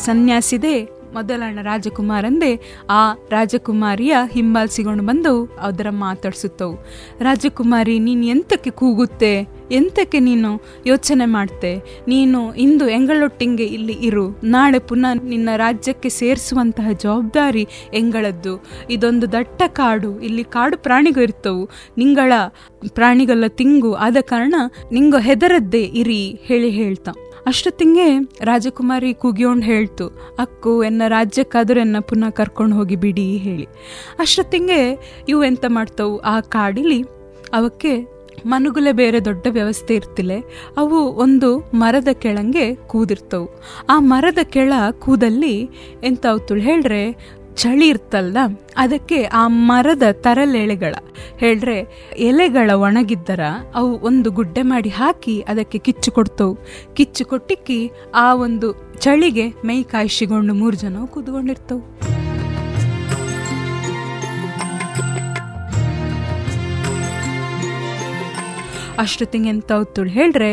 ಸನ್ಯಾಸಿದೆ 0.08 0.98
ಮೊದಲಣ್ಣ 1.14 1.58
ರಾಜಕುಮಾರಂದೇ 1.62 2.60
ಆ 2.90 3.12
ರಾಜಕುಮಾರಿಯ 3.30 4.16
ಹಿಂಬಾಲಿಸಿಕೊಂಡು 4.32 5.04
ಬಂದು 5.04 5.56
ಅದರ 5.60 5.86
ಮಾತಾಡ್ಸುತ್ತವು. 5.90 6.74
ರಾಜಕುಮಾರಿ, 7.20 7.98
ನೀನು 7.98 8.26
ಎಂತಕ್ಕೆ 8.26 8.70
ಕೂಗುತ್ತೆ? 8.70 9.48
ಎಂತಕ್ಕೆ 9.70 10.20
ನೀನು 10.20 10.50
ಯೋಚನೆ 10.86 11.24
ಮಾಡ್ತೆ? 11.24 12.02
ನೀನು 12.08 12.54
ಇಂದು 12.54 12.88
ಎಂಗಳೊಟ್ಟಿಗೆ 12.88 13.64
ಇಲ್ಲಿ 13.64 13.92
ಇರು. 13.92 14.40
ನಾಳೆ 14.44 14.78
ಪುನಃ 14.78 15.12
ನಿನ್ನ 15.12 15.48
ರಾಜ್ಯಕ್ಕೆ 15.56 16.08
ಸೇರಿಸುವಂತಹ 16.08 16.92
ಜವಾಬ್ದಾರಿ 16.92 17.68
ಎಂಗಳದ್ದು. 17.94 18.54
ಇದೊಂದು 18.90 19.32
ದಟ್ಟ 19.32 19.62
ಕಾಡು. 19.66 20.20
ಇಲ್ಲಿ 20.20 20.44
ಕಾಡು 20.44 20.76
ಪ್ರಾಣಿಗಳು 20.82 21.24
ಇರ್ತವು. 21.24 21.70
ನಿಂಗಳ 21.98 22.32
ಪ್ರಾಣಿಗಳ 22.88 23.44
ತಿಂಗು 23.48 23.92
ಆದ 23.92 24.16
ಕಾರಣ 24.20 24.54
ನಿಂಗ 24.92 25.14
ಹೆದರದ್ದೇ 25.20 25.84
ಇರಿ, 25.94 26.22
ಹೇಳಿ 26.42 26.70
ಹೇಳ್ತಾ 26.70 27.12
ಅಷ್ಟೊತ್ತಿಗೆ 27.48 28.06
ರಾಜಕುಮಾರಿ 28.44 29.14
ಕುಗಿಯೋಂಡು 29.14 29.66
ಹೇಳ್ತು, 29.66 30.06
ಅಕ್ಕು, 30.38 30.72
ಎನ್ನ 30.84 31.02
ರಾಜ್ಯಕ್ಕಾದರೂ 31.08 31.80
ಎನ್ನ 31.80 31.96
ಪುನಃ 32.00 32.30
ಕರ್ಕೊಂಡು 32.30 32.76
ಹೋಗಿ 32.76 32.96
ಬಿಡಿ, 32.96 33.36
ಹೇಳಿ. 33.36 33.66
ಅಷ್ಟೊತ್ತಿಗೆ 34.18 34.80
ಇವು 35.28 35.44
ಎಂತ 35.44 35.64
ಮಾಡ್ತವು? 35.68 36.18
ಆ 36.18 36.40
ಕಾಡಿಲಿ 36.40 37.00
ಅವಕ್ಕೆ 37.52 37.92
ಮನುಗುಲೆ 38.46 38.92
ಬೇರೆ 38.92 39.18
ದೊಡ್ಡ 39.24 39.46
ವ್ಯವಸ್ಥೆ 39.50 39.94
ಇರ್ತಿಲ್ಲ 39.94 40.32
ಅವು 40.76 40.98
ಒಂದು 41.24 41.48
ಮರದ 41.74 42.08
ಕೆಳಂಗೆ 42.12 42.74
ಕೂದಿರ್ತವು. 42.74 43.46
ಆ 43.88 43.96
ಮರದ 43.98 44.38
ಕೆಳ 44.44 44.72
ಕೂದಲ್ಲಿ 44.98 45.56
ಎಂತ 46.02 46.26
ಅವತ್ತುಳು 46.26 46.60
ಹೇಳ್ರೆ 46.60 47.02
ಚಳಿ 47.58 47.86
ಇರ್ತಲ್ಲ 47.88 48.38
ಅದಕ್ಕೆ 48.76 49.18
ಆ 49.24 49.44
ಮರದ 49.48 50.02
ತರಲೆಳೆಗಳ. 50.12 50.94
ಹೇಳ್ರೆ 51.38 51.78
ಎಲೆಗಳ 52.18 52.70
ಒಣಗಿದ್ದರ, 52.74 53.40
ಅವು 53.74 53.90
ಒಂದು 54.00 54.30
ಗುಡ್ಡೆ 54.30 54.62
ಮಾಡಿ 54.62 54.88
ಹಾಕಿ 54.88 55.40
ಅದಕ್ಕೆ 55.48 55.78
ಕಿಚ್ಚು 55.78 56.12
ಕೊಡ್ತವು. 56.12 56.58
ಕಿಚ್ಚು 56.94 57.24
ಕೊಟ್ಟಿಕ್ಕಿ 57.24 57.80
ಆ 58.14 58.34
ಒಂದು 58.34 58.68
ಚಳಿಗೆ 59.00 59.48
ಮೈ 59.48 59.82
ಕಾಯಿಸಿಕೊಂಡು 59.82 60.54
ಮೂರು 60.54 60.76
ಜನ 60.76 60.96
ಕೂತ್ಕೊಂಡಿರ್ತವು. 61.06 61.82
ಅಷ್ಟೊತ್ತಿಗೆ 68.98 69.48
ಎಂತ 69.48 69.72
ಹೇಳ್ರೆ, 70.08 70.52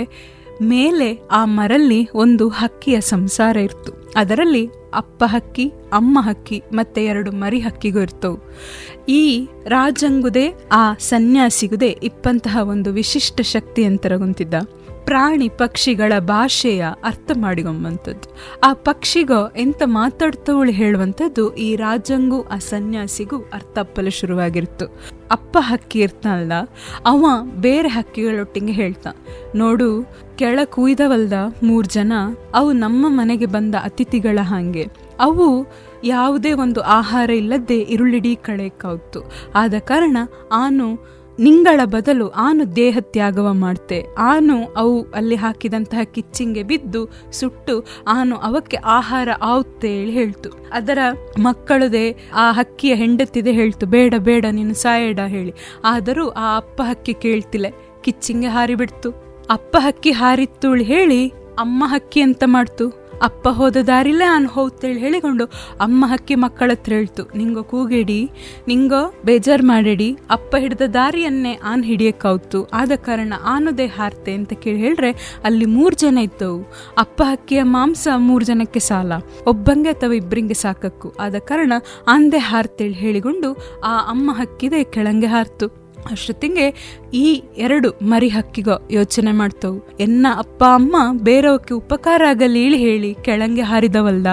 ಮೇಲೆ 0.61 1.07
ಆ 1.31 1.45
ಮರಲ್ಲಿ 1.45 2.09
ಒಂದು 2.13 2.49
ಹಕ್ಕಿಯ 2.49 2.97
ಸಂಸಾರ 3.01 3.57
ಇತ್ತು 3.57 3.91
ಅದರಲ್ಲಿ 4.15 4.63
ಅಪ್ಪ 4.95 5.23
ಹಕ್ಕಿ, 5.27 5.71
ಅಮ್ಮ 5.93 6.19
ಹಕ್ಕಿ, 6.21 6.61
ಮತ್ತೆ 6.73 7.05
ಎರಡು 7.05 7.31
ಮರಿ 7.31 7.59
ಹಕ್ಕಿಗೂ 7.59 7.99
ಇರ್ತವು. 7.99 8.37
ಈ 9.09 9.47
ರಾಜಂಗುದೇ, 9.67 10.53
ಆ 10.71 10.93
ಸನ್ಯಾಸಿಗುದೇ 10.93 11.99
ಇಪ್ಪಂತಹ 12.03 12.57
ಒಂದು 12.61 12.91
ವಿಶಿಷ್ಟ 12.91 13.41
ಶಕ್ತಿ 13.41 13.83
ಅಂತರಗುಂತಿದ್ದ 13.83 14.53
ಪ್ರಾಣಿ 15.05 15.49
ಪಕ್ಷಿಗಳ 15.49 16.13
ಭಾಷೆಯ 16.19 16.85
ಅರ್ಥ 17.03 17.31
ಮಾಡಿಕೊಂಬಂಥದ್ದು. 17.37 18.37
ಆ 18.63 18.73
ಪಕ್ಷಿಗೋ 18.73 19.51
ಎಂತ 19.57 19.81
ಮಾತಾಡ್ತವಳು 19.85 20.71
ಹೇಳುವಂಥದ್ದು 20.71 21.55
ಈ 21.55 21.75
ರಾಜಂಗೂ, 21.75 22.41
ಆ 22.41 22.57
ಸನ್ಯಾಸಿಗೂ 22.57 23.37
ಅರ್ಥ 23.37 23.77
ಅಪ್ಪಲು 23.79 24.09
ಶುರುವಾಗಿರ್ತು. 24.09 24.85
ಅಪ್ಪ 25.31 25.57
ಹಕ್ಕಿ 25.59 25.99
ಇರ್ತಾನಲ್ಲ, 25.99 26.53
ಅವ 27.05 27.25
ಬೇರೆ 27.55 27.89
ಹಕ್ಕಿಗಳೊಟ್ಟಿಗೆ 27.89 28.73
ಹೇಳ್ತಾ, 28.73 29.11
ನೋಡು, 29.55 30.09
ಕೆಳ 30.35 30.59
ಕುಯ್ದವಲ್ದ 30.65 31.33
ಮೂರು 31.63 31.87
ಜನ, 31.87 32.13
ಅವು 32.53 32.71
ನಮ್ಮ 32.71 33.05
ಮನೆಗೆ 33.09 33.45
ಬಂದ 33.45 33.75
ಅತಿಥಿಗಳ 33.83 34.39
ಹಾಗೆ. 34.41 34.87
ಅವು 35.19 35.67
ಯಾವುದೇ 36.03 36.53
ಒಂದು 36.53 36.81
ಆಹಾರ 36.81 37.29
ಇಲ್ಲದೆ 37.29 37.79
ಇರುಳಿಡೀ 37.79 38.35
ಕಳೆ 38.35 38.69
ಕಾವ್ತು. 38.69 39.31
ಆದ 39.55 39.73
ಕಾರಣ 39.79 40.17
ಆನು 40.51 41.15
ನಿಂಗಳ 41.39 41.81
ಬದಲು 41.85 42.29
ಆನು 42.29 42.75
ದೇಹ 42.75 42.97
ತ್ಯಾಗವ 42.99 43.53
ಮಾಡ್ತೆ. 43.53 44.05
ಆನು 44.17 44.65
ಅವು 44.77 45.03
ಅಲ್ಲಿ 45.11 45.35
ಹಾಕಿದಂತಹ 45.35 46.03
ಕಿಚ್ಚಿಂಗೆ 46.03 46.63
ಬಿದ್ದು 46.63 47.09
ಸುಟ್ಟು 47.31 47.85
ಆನು 48.07 48.35
ಅವಕ್ಕೆ 48.35 48.77
ಆಹಾರ 48.77 49.29
ಆವುತ್ತೆ 49.41 49.87
ಹೇಳಿ 49.87 50.11
ಹೇಳ್ತು. 50.11 50.49
ಅದರ 50.73 50.97
ಮಕ್ಕಳದೇ 51.39 52.15
ಆ 52.33 52.51
ಹಕ್ಕಿಯ 52.51 52.95
ಹೆಂಡತಿದೆ 52.95 53.51
ಹೇಳ್ತು, 53.51 53.85
ಬೇಡ 53.85 54.13
ಬೇಡ, 54.17 54.45
ನೀನು 54.51 54.73
ಸಾಯಡ 54.73 55.19
ಹೇಳಿ. 55.19 55.53
ಆದರೂ 55.83 56.29
ಆ 56.29 56.57
ಅಪ್ಪ 56.57 56.81
ಹಕ್ಕಿ 56.81 57.13
ಕೇಳ್ತಿಲ್ಲ, 57.13 57.65
ಕಿಚ್ಚಿಂಗೆ 58.01 58.47
ಹಾರಿಬಿಡ್ತು. 58.47 59.11
ಅಪ್ಪ 59.49 59.77
ಹಕ್ಕಿ 59.79 60.11
ಹಾರಿತ್ತುಳು 60.11 60.83
ಹೇಳಿ 60.83 61.27
ಅಮ್ಮ 61.59 61.83
ಹಕ್ಕಿ 61.87 62.21
ಅಂತ 62.21 62.43
ಮಾಡ್ತು? 62.45 63.04
ಅಪ್ಪ 63.21 63.47
ಹೋದ 63.47 63.77
ದಾರಿಲೇ 63.87 64.25
ನಾನು 64.25 64.47
ಹೋಗ್ತೇಳಿ 64.47 64.99
ಹೇಳಿಕೊಂಡು 64.99 65.45
ಅಮ್ಮ 65.81 66.05
ಹಕ್ಕಿ 66.07 66.35
ಮಕ್ಕಳ 66.35 66.71
ಹತ್ರ 66.71 66.93
ಹೇಳ್ತು, 66.93 67.23
ನಿಂಗೋ 67.35 67.63
ಕೂಗಿಡಿ, 67.63 68.29
ನಿಂಗೋ 68.67 69.13
ಬೇಜಾರ್ 69.25 69.63
ಮಾಡಿಡಿ, 69.63 70.17
ಅಪ್ಪ 70.29 70.55
ಹಿಡಿದ 70.59 70.81
ದಾರಿಯನ್ನೇ 70.81 71.59
ಆನ್ 71.63 71.83
ಹಿಡಿಯಕ್ಕಾವ್ತು 71.83 72.69
ಆದ 72.73 72.91
ಕಾರಣ 72.95 73.33
ಆನುದೇ 73.45 73.85
ಹಾರ್ತೆ 73.85 74.33
ಅಂತ 74.33 74.53
ಕೇಳಿ 74.53 74.77
ಹೇಳ್ರೆ, 74.77 75.11
ಅಲ್ಲಿ 75.43 75.65
ಮೂರು 75.65 75.95
ಜನ 75.95 76.17
ಇದ್ದವು. 76.17 76.59
ಅಪ್ಪ 76.97 77.21
ಹಕ್ಕಿಯ 77.25 77.63
ಮಾಂಸ 77.63 78.07
ಮೂರು 78.17 78.45
ಜನಕ್ಕೆ 78.45 78.79
ಸಾಲ, 78.79 79.11
ಒಬ್ಬಂಗೆ 79.47 79.89
ಅಥವಾ 79.89 80.13
ಇಬ್ಬರಿಗೆ 80.13 80.53
ಸಾಕಕ್ಕು. 80.53 81.15
ಆದ 81.19 81.35
ಕಾರಣ 81.35 81.73
ಆಂದೆ 82.07 82.37
ಹಾರ್ತೇಳಿ 82.37 82.93
ಹೇಳಿಕೊಂಡು 82.93 83.51
ಆ 83.83 83.97
ಅಮ್ಮ 83.97 84.31
ಹಕ್ಕಿದೆ, 84.33 84.83
ಕೆಳಂಗೆ 84.83 85.27
ಹಾರ್ತು. 85.27 85.84
ಅಷ್ಟೊತ್ತಿಗೆ 86.11 86.65
ಈ 87.13 87.43
ಎರಡು 87.57 87.89
ಮರಿ 88.01 88.27
ಹಕ್ಕಿಗೋ 88.27 88.75
ಯೋಚನೆ 88.91 89.31
ಮಾಡ್ತವು. 89.31 89.77
ಎನ್ನ 89.99 90.25
ಅಪ್ಪ, 90.37 90.63
ಅಮ್ಮ 90.73 90.95
ಬೇರೆಯವಕ್ಕೆ 91.23 91.73
ಉಪಕಾರ 91.73 92.21
ಆಗಲಿ 92.29 92.65
ಇಳಿ 92.65 92.77
ಹೇಳಿ 92.77 93.13
ಕೆಳಂಗೆ 93.13 93.61
ಹಾರಿದವಲ್ದ. 93.61 94.27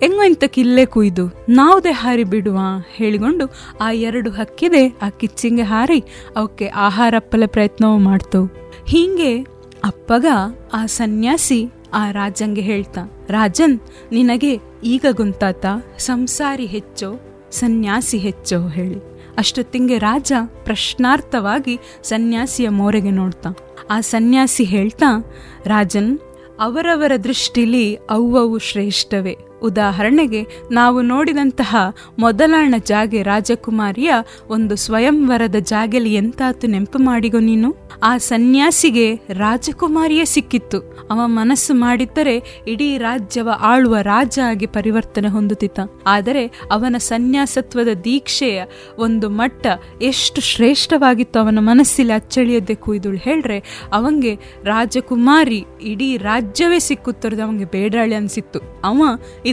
ಹೆಂಗೋ 0.00 0.22
ಇಂತ 0.22 0.44
ಕಿಲ್ಲೇ 0.44 0.84
ಕುಯ್ದು, 0.86 1.26
ನಾವುದೇ 1.48 1.90
ಹಾರಿ 1.90 2.24
ಬಿಡುವ 2.24 2.58
ಹೇಳಿಕೊಂಡು 2.96 3.46
ಆ 3.80 3.90
ಎರಡು 3.90 4.30
ಹಕ್ಕಿದೆ 4.30 4.84
ಆ 5.02 5.08
ಕಿಚ್ಚಿಂಗೆ 5.08 5.62
ಹಾರಿ 5.62 6.00
ಅವಕ್ಕೆ 6.36 6.66
ಆಹಾರ 6.66 7.14
ಅಪ್ಪಲೆ 7.16 7.46
ಪ್ರಯತ್ನವೂ 7.46 7.98
ಮಾಡ್ತವು. 7.98 8.46
ಹೀಗೆ 8.86 9.32
ಅಪ್ಪಗ 9.84 10.26
ಆ 10.72 10.86
ಸನ್ಯಾಸಿ 10.86 11.60
ಆ 11.94 12.10
ರಾಜಂಗೆ 12.10 12.60
ಹೇಳ್ತಾ, 12.60 13.02
ರಾಜನ್, 13.30 13.74
ನಿನಗೆ 14.12 14.52
ಈಗ 14.84 15.06
ಗುಂತಾತ, 15.12 15.66
ಸಂಸಾರಿ 15.98 16.66
ಹೆಚ್ಚೋ, 16.66 17.10
ಸನ್ಯಾಸಿ 17.50 18.18
ಹೆಚ್ಚೋ, 18.18 18.58
ಹೇಳಿ. 18.68 19.13
ಅಷ್ಟೊತ್ತಿಗೆ 19.38 19.98
ರಾಜ 19.98 20.32
ಪ್ರಶ್ನಾರ್ಥವಾಗಿ 20.64 21.78
ಸನ್ಯಾಸಿಯ 22.02 22.68
ಮೋರೆಗೆ 22.68 23.10
ನೋಡ್ತಾ. 23.10 23.50
ಆ 23.90 24.00
ಸನ್ಯಾಸಿ 24.00 24.64
ಹೇಳ್ತಾ 24.64 25.32
ರಾಜನ್ 25.66 26.18
ಅವರವರ 26.60 27.12
ದೃಷ್ಟಿಲಿ 27.24 27.96
ಅವ್ವವು 27.96 28.58
ಶ್ರೇಷ್ಠವೇ. 28.58 29.36
ಉದಾಹರಣೆಗೆ, 29.64 30.42
ನಾವು 30.70 30.98
ನೋಡಿದಂತಹ 31.02 31.76
ಮೊದಲಾಣ 32.18 32.74
ಜಾಗೆ 32.86 33.22
ರಾಜಕುಮಾರಿಯ 33.22 34.12
ಒಂದು 34.48 34.76
ಸ್ವಯಂವರದ 34.76 35.58
ಜಾಗೆಲಿ 35.64 36.12
ಎಂತಾತು 36.14 36.66
ನೆಂಪು 36.66 36.98
ಮಾಡಿಗೋ 36.98 37.40
ನೀನು? 37.40 37.70
ಆ 38.02 38.12
ಸನ್ಯಾಸಿಗೆ 38.18 39.06
ರಾಜಕುಮಾರಿಯೇ 39.38 40.24
ಸಿಕ್ಕಿತ್ತು. 40.24 40.78
ಅವ 41.10 41.20
ಮನಸ್ಸು 41.26 41.72
ಮಾಡಿದ್ದರೆ 41.74 42.36
ಇಡೀ 42.68 42.88
ರಾಜ್ಯವ 42.98 43.48
ಆಳುವ 43.60 43.94
ರಾಜ 44.02 44.38
ಆಗಿ 44.46 44.66
ಪರಿವರ್ತನೆ 44.66 45.28
ಹೊಂದುತ್ತಿದ್ದ 45.28 45.78
ಆದರೆ 46.06 46.44
ಅವನ 46.72 46.96
ಸನ್ಯಾಸತ್ವದ 46.98 47.90
ದೀಕ್ಷೆಯ 48.04 48.58
ಒಂದು 48.98 49.26
ಮಟ್ಟ 49.30 49.66
ಎಷ್ಟು 50.02 50.40
ಶ್ರೇಷ್ಠವಾಗಿತ್ತು 50.40 51.38
ಅವನ 51.40 51.58
ಮನಸ್ಸಲ್ಲಿ 51.60 52.12
ಅಚ್ಚಳಿಯದೆ 52.12 52.74
ಕುಯ್ದುಳು 52.74 53.16
ಹೇಳ್ರೆ, 53.16 53.58
ಅವಂಗೆ 53.92 54.32
ರಾಜಕುಮಾರಿ 54.64 55.60
ಇಡೀ 55.82 56.10
ರಾಜ್ಯವೇ 56.16 56.78
ಸಿಕ್ಕುತ್ತಿರೋದು 56.78 57.42
ಅವಂಗೆ 57.42 57.64
ಬೇಡಾಳಿ 57.64 58.14
ಅನ್ಸಿತ್ತು. 58.14 58.60
ಅವ 58.84 59.02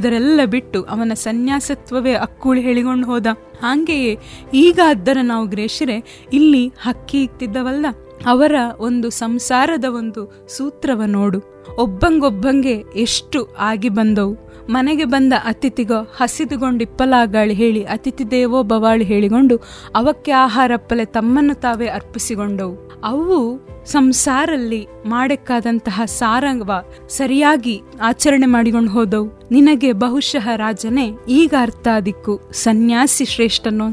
ಇದರೆಲ್ಲ 0.01 0.39
ಬಿಟ್ಟು 0.46 0.84
ಅವನ 0.84 1.13
ಸನ್ಯಾಸತ್ವವೇ 1.13 2.13
ಅಕ್ಕುಳಿ 2.13 2.62
ಹೇಳಿಕೊಂಡು 2.62 3.05
ಹೋದ. 3.08 3.27
ಹಾಗೆಯೇ 3.62 4.17
ಈಗ 4.53 4.79
ಅದ್ದರ 4.88 5.17
ನಾವು 5.24 5.48
ಗ್ರೇಷರೆ 5.48 6.27
ಇಲ್ಲಿ 6.34 6.67
ಹಕ್ಕಿ 6.67 7.24
ಇಕ್ತಿದ್ದವಲ್ಲ 7.24 7.86
ಅವರ 8.25 8.55
ಒಂದು 8.79 9.10
ಸಂಸಾರದ 9.10 9.86
ಒಂದು 9.86 10.48
ಸೂತ್ರವ 10.48 11.01
ನೋಡು. 11.05 11.39
ಒಬ್ಬಂಗೊಬ್ಬಂಗೆ 11.75 12.74
ಎಷ್ಟು 12.96 13.55
ಆಗಿ 13.60 13.89
ಬಂದವು. 13.89 14.50
ಮನೆಗೆ 14.70 15.06
ಬಂದ 15.06 15.34
ಅತಿಥಿಗೋ 15.46 16.12
ಹಸಿದುಗೊಂಡಿಪ್ಪಲಾಗಾಳಿ 16.18 17.53
ಹೇಳಿ 17.53 17.84
ಅತಿಥಿ 17.84 18.32
ದೇವೋ 18.32 18.63
ಬವಾಳಿ 18.63 19.03
ಹೇಳಿಕೊಂಡು 19.03 19.60
ಅವಕ್ಕೆ 19.96 20.32
ಆಹಾರಪ್ಪಲೆ 20.32 21.06
ತಮ್ಮನ್ನು 21.06 21.56
ತಾವೇ 21.56 21.88
ಅರ್ಪಿಸಿಕೊಂಡವು. 21.88 22.91
ಅವು 23.03 23.68
ಸಂಸಾರಲ್ಲಿ 23.86 24.88
ಮಾಡಕ್ಕಾದಂತಹ 25.06 26.01
ಸಾರಂಗವ 26.06 26.84
ಸರಿಯಾಗಿ 27.10 27.82
ಆಚರಣೆ 28.01 28.46
ಮಾಡಿಕೊಂಡು 28.46 28.91
ಹೋದವು. 28.91 29.48
ನಿನಗೆ 29.51 29.94
ಬಹುಶಃ 29.94 30.50
ರಾಜನೇ 30.56 31.12
ಈಗ 31.30 31.53
ಅರ್ಥ 31.62 31.88
ಆದಿಕ್ಕು. 31.88 32.41
ಸನ್ಯಾಸಿ 32.53 33.25
ಶ್ರೇಷ್ಠನೋ 33.25 33.91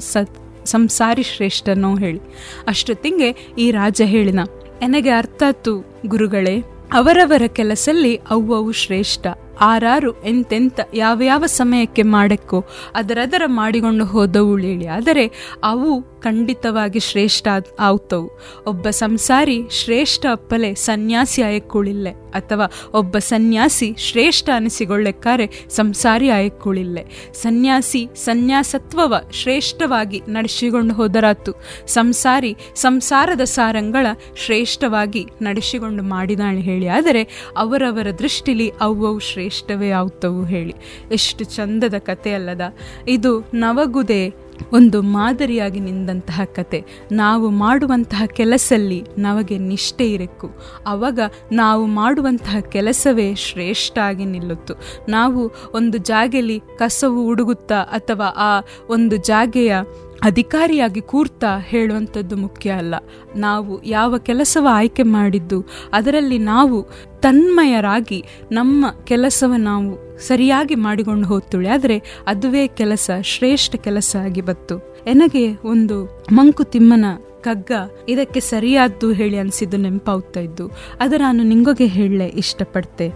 ಸಂಸಾರಿ 0.64 1.22
ಶ್ರೇಷ್ಠನೋ 1.22 1.96
ಹೇಳಿ. 1.96 2.20
ಅಷ್ಟೊತ್ತಿಗೆ 2.68 3.54
ಈ 3.58 3.70
ರಾಜ 3.70 4.02
ಹೇಳಿನ 4.04 4.40
ನನಗೆ 4.82 5.10
ಅರ್ಥಾತು 5.10 5.84
ಗುರುಗಳೇ, 6.06 6.64
ಅವರವರ 6.92 7.42
ಕೆಲಸಲ್ಲಿ 7.46 8.16
ಅವು 8.30 8.72
ಶ್ರೇಷ್ಠ. 8.72 9.26
ಆರಾರು 9.60 10.24
ಎಂತೆಂತ 10.24 10.80
ಯಾವ 10.94 11.22
ಯಾವ 11.24 11.46
ಸಮಯಕ್ಕೆ 11.46 12.02
ಮಾಡಕ್ಕೋ 12.02 12.64
ಅದರದರ 12.94 13.42
ಮಾಡಿಕೊಂಡು 13.46 14.04
ಹೋದವು 14.04 14.58
ಹೇಳಿ. 14.58 14.86
ಆದರೆ 14.86 15.56
ಅವು 15.64 16.20
ಖಂಡಿತವಾಗಿ 16.20 17.00
ಶ್ರೇಷ್ಠ 17.00 17.48
ಆವ್ತವು 17.80 18.40
ಒಬ್ಬ 18.66 18.90
ಸಂಸಾರಿ 18.90 19.62
ಶ್ರೇಷ್ಠ 19.70 20.26
ಅಪ್ಪಲೆ 20.30 20.74
ಸನ್ಯಾಸಿ 20.74 21.42
ಆಯಕ್ಕುಳಿಲ್ಲೆ 21.42 22.10
ಅಥವಾ 22.10 22.66
ಒಬ್ಬ 22.94 23.18
ಸನ್ಯಾಸಿ 23.18 23.94
ಶ್ರೇಷ್ಠ 23.98 24.50
ಅನಿಸಿಕೊಳ್ಳಕ್ಕಾರೆ 24.54 25.66
ಸಂಸಾರಿ 25.68 26.30
ಆಯಕ್ಕುಳಿಲ್ಲೆ. 26.30 27.32
ಸನ್ಯಾಸಿ 27.34 28.08
ಸನ್ಯಾಸತ್ವವ 28.14 29.14
ಶ್ರೇಷ್ಠವಾಗಿ 29.32 30.22
ನಡೆಸಿಕೊಂಡು 30.28 30.94
ಹೋದರಾತು. 30.94 31.52
ಸಂಸಾರಿ 31.86 32.56
ಸಂಸಾರದ 32.74 33.40
ಸಾರಂಗಳ 33.40 34.06
ಶ್ರೇಷ್ಠವಾಗಿ 34.36 35.26
ನಡೆಸಿಕೊಂಡು 35.42 36.02
ಮಾಡಿದಾಳೆ 36.02 36.60
ಹೇಳಿ. 36.60 36.88
ಆದರೆ 36.88 37.22
ಅವರವರ 37.56 38.10
ದೃಷ್ಟಿಲಿ 38.18 38.72
ಅವು 38.80 39.18
ಶ್ರೇಷ್ಠವೇ 39.49 39.90
ಆಗ್ತವು 39.90 40.45
ಹೇಳಿ. 40.45 40.75
ಎಷ್ಟು 41.12 41.45
ಚಂದದ 41.45 41.95
ಕತೆ 41.99 42.35
ಅಲ್ಲದ. 42.35 42.61
ಇದು 43.09 43.50
ನವಗುದೆ 43.55 44.35
ಒಂದು 44.73 45.02
ಮಾದರಿಯಾಗಿ 45.02 45.81
ನಿಂದಂತಹ 45.81 46.40
ಕತೆ. 46.45 46.85
ನಾವು 47.12 47.50
ಮಾಡುವಂತಹ 47.50 48.23
ಕೆಲಸಲ್ಲಿ 48.26 49.05
ನಮಗೆ 49.19 49.59
ನಿಷ್ಠೆ 49.59 50.12
ಇರಬೇಕು 50.12 50.50
ಅವಾಗ 50.87 51.21
ನಾವು 51.52 51.87
ಮಾಡುವಂತಹ 51.87 52.61
ಕೆಲಸವೇ 52.61 53.35
ಶ್ರೇಷ್ಠ 53.35 53.99
ಆಗಿ 53.99 54.25
ನಿಲ್ಲುತ್ತು. 54.25 54.75
ನಾವು 55.09 55.50
ಒಂದು 55.75 55.99
ಜಾಗೆಯಲ್ಲಿ 55.99 56.61
ಕಸವು 56.61 57.25
ಹುಡುಗುತ್ತಾ 57.25 57.76
ಅಥವಾ 57.76 58.26
ಆ 58.26 58.61
ಒಂದು 58.88 59.17
ಜಾಗೆಯ 59.17 59.76
ಅಧಿಕಾರಿಯಾಗಿ 60.22 61.00
ಕೂರ್ತಾ 61.00 61.50
ಹೇಳುವಂಥದ್ದು 61.58 62.37
ಮುಖ್ಯ 62.37 62.70
ಅಲ್ಲ. 62.70 62.94
ನಾವು 63.37 63.72
ಯಾವ 63.84 64.18
ಕೆಲಸವ 64.18 64.66
ಆಯ್ಕೆ 64.70 65.02
ಮಾಡಿದ್ದು, 65.02 65.58
ಅದರಲ್ಲಿ 65.92 66.38
ನಾವು 66.38 66.78
ತನ್ಮಯರಾಗಿ 67.20 68.20
ನಮ್ಮ 68.52 68.90
ಕೆಲಸವ 69.04 69.52
ನಾವು 69.56 69.92
ಸರಿಯಾಗಿ 70.18 70.75
ಮಾಡಿಕೊಂಡು 70.75 71.26
ಹೋಗ್ತುಳಿ 71.26 71.68
ಆದರೆ 71.68 71.96
ಅದುವೇ 72.26 72.66
ಕೆಲಸ, 72.66 73.10
ಶ್ರೇಷ್ಠ 73.22 73.76
ಕೆಲಸ 73.76 74.10
ಆಗಿ 74.25 74.40
ಬತ್ತು 74.40 74.76
ನನಗೆ 75.06 75.46
ಒಂದು 75.64 75.98
ಮಂಕುತಿಮ್ಮನ 76.32 77.06
ಕಗ್ಗ 77.44 77.72
ಇದಕ್ಕೆ 78.08 78.40
ಸರಿಯಾದ್ದು 78.40 79.08
ಹೇಳಿ 79.12 79.37
ಅನಿಸಿದ್ದು 79.38 79.76
ನೆನಪಾಗ್ತಾ 79.76 80.40
ಇದ್ದು, 80.40 80.64
ಅದು 81.00 81.16
ನಾನು 81.18 81.42
ನಿಂಗೊಗೆ 81.42 81.87
ಹೇಳಲೆ 81.87 82.26
ಇಷ್ಟಪಡ್ತೆ. 82.28 83.06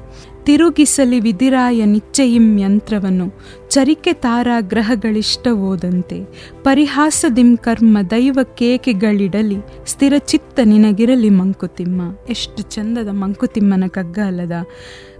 ತಿರುಗಿಸಲಿ 0.44 1.18
ವಿಧಿರಾಯ 1.20 1.84
ನಿಚ್ಚಯಿಂ 1.84 2.46
ಯಂತ್ರವನ್ನು 2.58 3.26
ಚರಿಕೆ 3.72 4.12
ತಾರ 4.12 4.48
ಗ್ರಹಗಳಿಷ್ಟವೋದಂತೆ 4.60 6.24
ಪರಿಹಾಸದಿಂ 6.62 7.56
ಕರ್ಮ 7.56 7.98
ದೈವ 8.10 8.38
ಕೇಕೆಗಳಿಡಲಿ, 8.54 9.56
ಸ್ಥಿರ 9.86 10.14
ಚಿತ್ತ 10.18 10.60
ನಿನಗಿರಲಿ 10.64 11.30
ಮಂಕುತಿಮ್ಮ. 11.30 12.02
ಎಷ್ಟು 12.28 12.62
ಚಂದದ 12.62 13.08
ಮಂಕುತಿಮ್ಮನ 13.08 13.84
ಕಗ್ಗ 13.88 14.18
ಅಲ್ಲದ. 14.26 14.52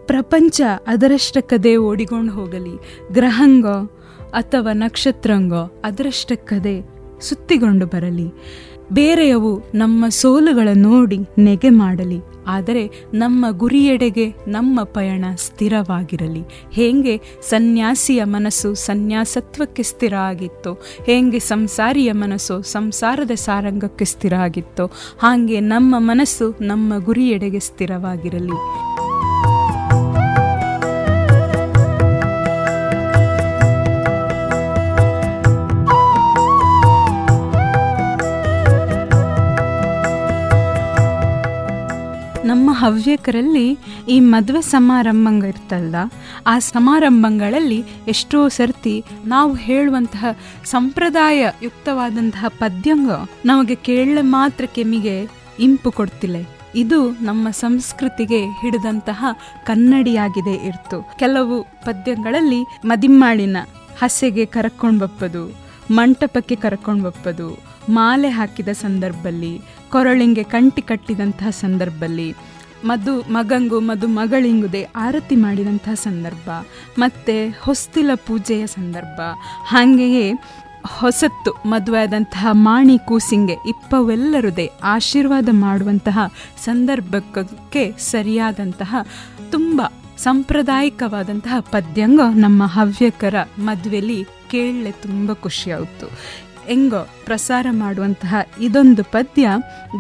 ಪ್ರಪಂಚ 0.07 0.61
ಅದರಷ್ಟಕ್ಕದೇ 0.87 1.77
ಓಡಿಕೊಂಡು 1.77 2.33
ಹೋಗಲಿ. 2.33 2.75
ಗ್ರಹಂಗೋ 3.13 4.01
ಅಥವಾ 4.33 4.73
ನಕ್ಷತ್ರಂಗೋ 4.73 5.81
ಅದರಷ್ಟಕ್ಕದೇ 5.85 6.83
ಸುತ್ತಿಕೊಂಡು 7.21 7.87
ಬರಲಿ. 7.87 8.29
ಬೇರೆಯವು 8.93 9.53
ನಮ್ಮ 9.75 10.05
ಸೋಲುಗಳ 10.09 10.69
ನೋಡಿ 10.77 11.19
ನೆಗೆ 11.39 11.71
ಮಾಡಲಿ, 11.71 12.19
ಆದರೆ 12.47 12.83
ನಮ್ಮ 13.15 13.47
ಗುರಿಯೆಡೆಗೆ 13.51 14.27
ನಮ್ಮ 14.49 14.83
ಪಯಣ 14.97 15.25
ಸ್ಥಿರವಾಗಿರಲಿ. 15.37 16.43
ಹೇಗೆ 16.73 17.15
ಸನ್ಯಾಸಿಯ 17.49 18.25
ಮನಸ್ಸು 18.25 18.71
ಸನ್ಯಾಸತ್ವಕ್ಕೆ 18.75 19.83
ಸ್ಥಿರ 19.83 20.15
ಆಗಿತ್ತು, 20.31 20.73
ಹೇಗೆ 21.07 21.39
ಸಂಸಾರಿಯ 21.39 22.13
ಮನಸ್ಸು 22.13 22.57
ಸಂಸಾರದ 22.73 23.37
ಸಾರಂಗಕ್ಕೆ 23.47 24.05
ಸ್ಥಿರ 24.05 24.35
ಆಗಿತ್ತೋ, 24.47 24.87
ಹಾಗೆ 25.23 25.61
ನಮ್ಮ 25.61 25.95
ಮನಸ್ಸು 25.99 26.49
ನಮ್ಮ 26.61 26.99
ಗುರಿಯೆಡೆಗೆ 26.99 27.63
ಸ್ಥಿರವಾಗಿರಲಿ. 27.69 28.59
ಹವ್ಯಕರಲ್ಲಿ 42.83 43.67
ಈ 44.09 44.17
ಮದುವೆ 44.33 44.63
ಸಮಾರಂಭಂಗ 44.71 45.45
ಇರ್ತಲ್ಲ 45.45 45.97
ಆ 46.47 46.55
ಸಮಾರಂಭಗಳಲ್ಲಿ 46.73 47.81
ಎಷ್ಟೋ 48.09 48.41
ಸರ್ತಿ 48.49 48.97
ನಾವು 49.27 49.53
ಹೇಳುವಂತಹ 49.67 50.33
ಸಂಪ್ರದಾಯ 50.65 51.51
ಯುಕ್ತವಾದಂತಹ 51.63 52.47
ಪದ್ಯಂಗ 52.59 53.11
ನಮಗೆ 53.45 53.75
ಕೇಳ 53.89 54.19
ಮಾತ್ರ 54.37 54.65
ಕೆಮಿಗೆ 54.75 55.17
ಇಂಪು 55.61 55.91
ಕೊಡ್ತಿಲ್ಲ. 55.91 56.37
ಇದು 56.75 56.99
ನಮ್ಮ 57.21 57.47
ಸಂಸ್ಕೃತಿಗೆ 57.51 58.39
ಹಿಡಿದಂತಹ 58.61 59.25
ಕನ್ನಡಿಯಾಗಿದೆ 59.67 60.55
ಇರ್ತು. 60.69 60.99
ಕೆಲವು 61.19 61.57
ಪದ್ಯಗಳಲ್ಲಿ 61.63 62.61
ಮದಿಮ್ಮಾಳಿನ 62.85 63.57
ಹಸೆಗೆ 64.03 64.45
ಕರ್ಕೊಂಡು 64.55 65.01
ಬಪ್ಪದು, 65.01 65.43
ಮಂಟಪಕ್ಕೆ 65.91 66.57
ಕರ್ಕೊಂಡು 66.57 67.05
ಬಪ್ಪದು, 67.05 67.49
ಮಾಲೆ 67.89 68.29
ಹಾಕಿದ 68.29 68.69
ಸಂದರ್ಭದಲ್ಲಿ 68.81 69.53
ಕೊರಳಿಂಗೆ 69.93 70.45
ಕಂಟಿ 70.55 70.83
ಕಟ್ಟಿದಂತಹ 70.83 71.51
ಸಂದರ್ಭದಲ್ಲಿ 71.51 72.29
ಮಧು, 72.85 73.21
ಮಗಂಗು 73.21 73.81
ಮದು 73.81 74.09
ಮಗಳಿಂಗುದೆ 74.09 74.83
ಆರತಿ 74.83 75.37
ಮಾಡಿದಂಥ 75.37 75.89
ಸಂದರ್ಭ. 75.95 76.51
ಮತ್ತು 76.99 77.57
ಹೊಸ್ತಿಲ 77.61 78.11
ಪೂಜೆಯ 78.15 78.67
ಸಂದರ್ಭ. 78.67 79.21
ಹಾಗೆಯೇ 79.67 80.33
ಹೊಸತ್ತು 80.99 81.51
ಮದುವೆಯಾದಂತಹ 81.67 82.47
ಮಾಣಿ 82.51 82.99
ಕೂಸಿಂಗೆ 82.99 83.53
ಇಪ್ಪವೆಲ್ಲರದೇ 83.53 84.71
ಆಶೀರ್ವಾದ 84.85 85.49
ಮಾಡುವಂತಹ 85.53 86.19
ಸಂದರ್ಭಕ್ಕೆ 86.65 87.99
ಸರಿಯಾದಂತಹ 87.99 88.97
ತುಂಬ 89.51 89.83
ಸಾಂಪ್ರದಾಯಿಕವಾದಂತಹ 90.19 91.55
ಪದ್ಯಂಗ 91.61 92.21
ನಮ್ಮ 92.35 92.63
ಹವ್ಯಕರ 92.65 93.35
ಮದುವೆಯಲ್ಲಿ 93.59 94.25
ಕೇಳಲೆ 94.51 94.91
ತುಂಬ 94.91 95.33
ಖುಷಿಯಾಯಿತು. 95.33 96.11
ಹೆಂಗೋ 96.67 97.09
ಪ್ರಸಾರ 97.25 97.67
ಮಾಡುವಂತಹ 97.71 98.35
ಇದೊಂದು 98.61 99.05
ಪದ್ಯ 99.05 99.49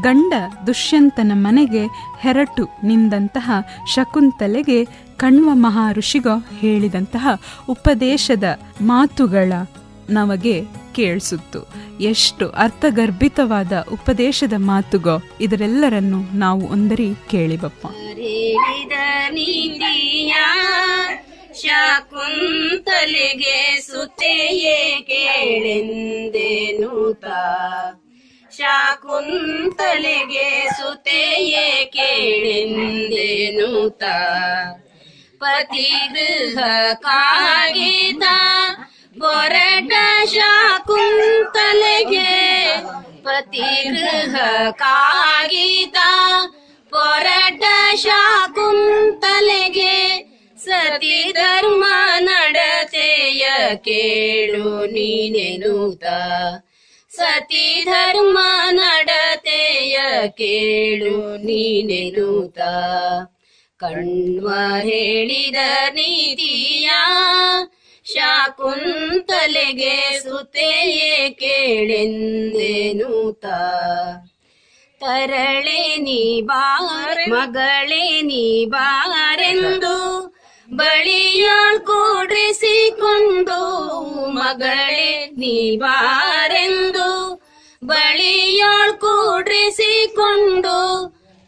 ಗಂಡ 0.03 0.33
ದುಷ್ಯಂತನ 0.67 1.33
ಮನೆಗೆ 1.35 1.87
ಹೆರಟು 2.21 2.69
ನಿಂದಂತಹ 2.85 3.51
ಶಕುಂತಲೆಗೆ 3.95 4.85
ಕಣ್ವ 5.17 5.51
ಮಹಾ 5.53 5.93
ಋಷಿಗೋ 5.93 6.45
ಹೇಳಿದಂತಹ 6.59 7.29
ಉಪದೇಶದ 7.69 8.45
ಮಾತುಗಳ 8.81 9.53
ನಮಗೆ 10.11 10.65
ಕೇಳಿಸುತ್ತು. 10.95 11.69
ಎಷ್ಟು 12.01 12.51
ಅರ್ಥಗರ್ಭಿತವಾದ 12.51 13.87
ಉಪದೇಶದ 13.93 14.53
ಮಾತುಗೋ 14.57 15.23
ಇದರೆಲ್ಲರನ್ನು 15.41 16.37
ನಾವು 16.37 16.69
ಒಂದರಿ 16.71 17.15
ಕೇಳಿಬಪ್ಪ 17.31 17.87
ಶಾಕುಂತಲೆಗೆ 21.61 23.57
ಸುತೆಯೇ 23.87 24.77
ಕೇಳೆಂದೇನೂತ 25.09 25.65
ಶಾಕುಂತಲಿಗೆ 28.53 30.49
ಸುತೆಯೇ 30.79 31.67
ಕೇಳೆಂದೇನೂತ 31.95 32.83
ಪತಿಗೃಹ 35.41 36.59
ಕಾಗಿದ 37.03 38.27
ಬೊರಟ 39.19 39.93
ಶಾಕುಂತಲೆಗೆ 40.35 42.31
ಪತಿಗೃಹ 43.25 44.35
ಕಾಗಿದ 44.79 45.99
ಪೊರಟ 46.93 47.65
ಶಾಕುಂತಲೆಗೆ 48.05 49.95
ಸತಿ 50.63 51.33
ಧರ್ಮ 51.33 51.85
ನಡತೆಯ 52.19 53.45
ಕೇಳು 53.85 54.87
ನೀನೆನುತ 54.87 56.05
ಸತಿ 57.11 57.85
ಧರ್ಮ 57.85 58.39
ನಡತೆಯ 58.71 59.99
ಕೇಳು 60.39 61.39
ನೀನೆನುತ 61.39 62.59
ಕಣ್ವ 63.81 64.49
ಹೇಳಿದ 64.81 65.57
ನೀತಿಯ 65.91 66.91
ಶಾಕುಂತಲೆಗೆ 68.07 70.19
ಸುತೆಯೇ 70.19 71.41
ಕೇಳೆಂದೆನುತ 71.41 73.45
ತರಳೆ 75.01 75.99
ನೀ 75.99 76.41
ಬಾರ, 76.41 77.29
ಮಗಳೆ 77.29 78.23
ನೀ 78.23 78.67
ಬಾರೆಂದು 78.67 80.32
ಬಳಿಯಾಳ್ 80.75 81.81
ಕೂಡ್ರಿಸಿಕೊಂಡು, 81.81 83.61
ಮಗಳೇ 84.31 85.31
ನೀವಾರೆಂದು 85.39 87.43
ಬಳಿಯಾಳ್ 87.85 88.93
ಕೂಡ್ರಿಸಿಕೊಂಡು 88.93 90.79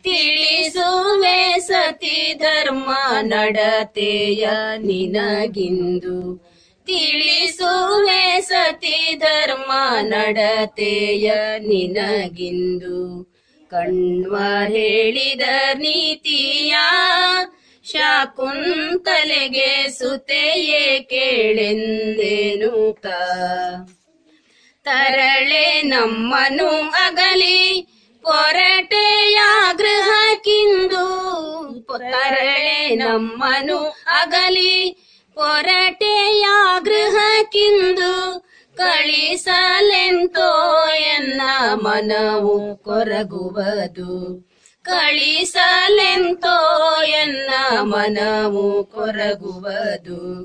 ತಿಳಿಸುವೆ 0.02 1.58
ಸತಿ 1.58 2.34
ಧರ್ಮ 2.34 2.90
ನಡತೆಯ 3.20 4.48
ನಿನಗಿಂದು. 4.78 6.46
ತಿಳಿಸುವೆ 6.86 8.40
ಸತಿ 8.40 9.16
ಧರ್ಮ 9.16 9.72
ನಡತೆಯ 10.00 11.32
ನಿನಗಿಂದು. 11.58 13.32
ಕಣ್ವ 13.70 14.36
ಹೇಳಿದ 14.66 15.40
ನೀತಿಯ 15.74 16.74
ಶಾಕುಂತಲೆಗೆ 17.92 19.88
ಸುತೆಯೇ 19.88 20.98
ಕೇಳೆಂದೆನುತ 20.98 23.06
ತರಳೆ 24.84 25.82
ನಮ್ಮನು 25.82 26.90
ಅಗಲಿ 26.90 27.86
ಕೊರಟೆಯ 28.22 29.40
ಗೃಹಕ್ಕಿಂದು. 29.76 31.06
ತರಳೆ 31.98 32.94
ನಮ್ಮನು 32.94 33.96
ಅಗಲಿ 34.06 35.06
ಕೊರಟೆಯ 35.34 36.46
ಗೃಹಕ್ಕಿಂದು. 36.84 38.44
ಕಳಿಸಲೆಂತೋ 38.76 40.94
ಎನ್ನ 40.94 41.40
ಮನವು 41.74 42.76
ಕೊರಗುವುದು. 42.76 44.53
ಕಳಿಸಲೆಂತೋ 44.84 46.58
ಎನ್ನ 47.04 47.80
ಮನವು 47.80 48.84
ಕೊರಗುವುದು. 48.84 50.44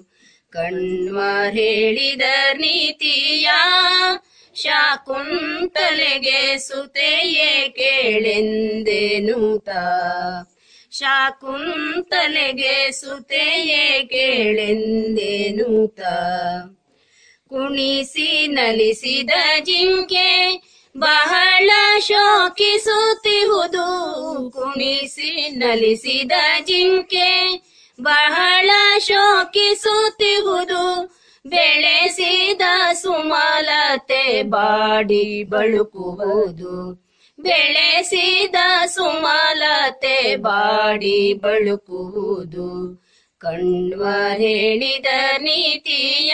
ಕಣ್ವ 0.53 1.19
ಹೇಳಿದ 1.49 2.53
ನೀತಿಯ 2.53 3.49
ಶಾಕುಂತಲೆಗೆ 4.55 6.57
ಸುತೆಯೇ 6.57 7.69
ಕೇಳೆಂದೆನುತ 7.69 9.69
ಶಾಕುಂತಲೆಗೆ 10.91 12.91
ಸುತೆಯೇ 12.91 14.05
ಕೇಳೆಂದೆನುತ 14.11 16.01
ಕುಣಿಸಿ 17.49 18.47
ನಲಿಸಿದ 18.47 19.29
ಜಿಂಕೆ 19.59 20.49
ಬಹಳ 20.97 21.69
ಶೋಕಿಸುತ್ತಿಹುದು 23.39 24.49
ಕುಣಿಸಿ 24.49 25.49
ನಲಿಸಿದ 25.49 26.31
ಜಿಂಕೆ, 26.59 27.29
ಬಹಳ 28.01 28.69
ಶೋಕಿಸುತ್ತಿರುವುದು, 28.99 30.83
ಬೆಳೆಸಿದ 31.45 32.61
ಸುಮಲತೆ 32.93 34.43
ಬಾಡಿ 34.43 35.43
ಬಳುಕುವುದು, 35.43 36.93
ಬೆಳೆಸಿದ 37.39 38.55
ಸುಮಲತೆ 38.85 40.35
ಬಾಡಿ 40.35 41.33
ಬಳುಕುವುದು, 41.33 42.99
ಕಣ್ವ 43.41 44.03
ಹೇಳಿದ 44.37 45.05
ನೀತಿಯ 45.37 46.33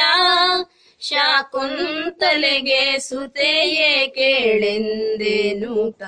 ಶಾಕುಂತಲೆಗೆ 1.02 3.00
ಸುತೆಯೇ 3.00 4.08
ಕೇಳೆಂದೆನುತ 4.08 6.04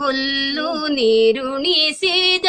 ಹುಲ್ಲು 0.00 0.86
ನೀರುಣಿಸಿದ 0.88 2.46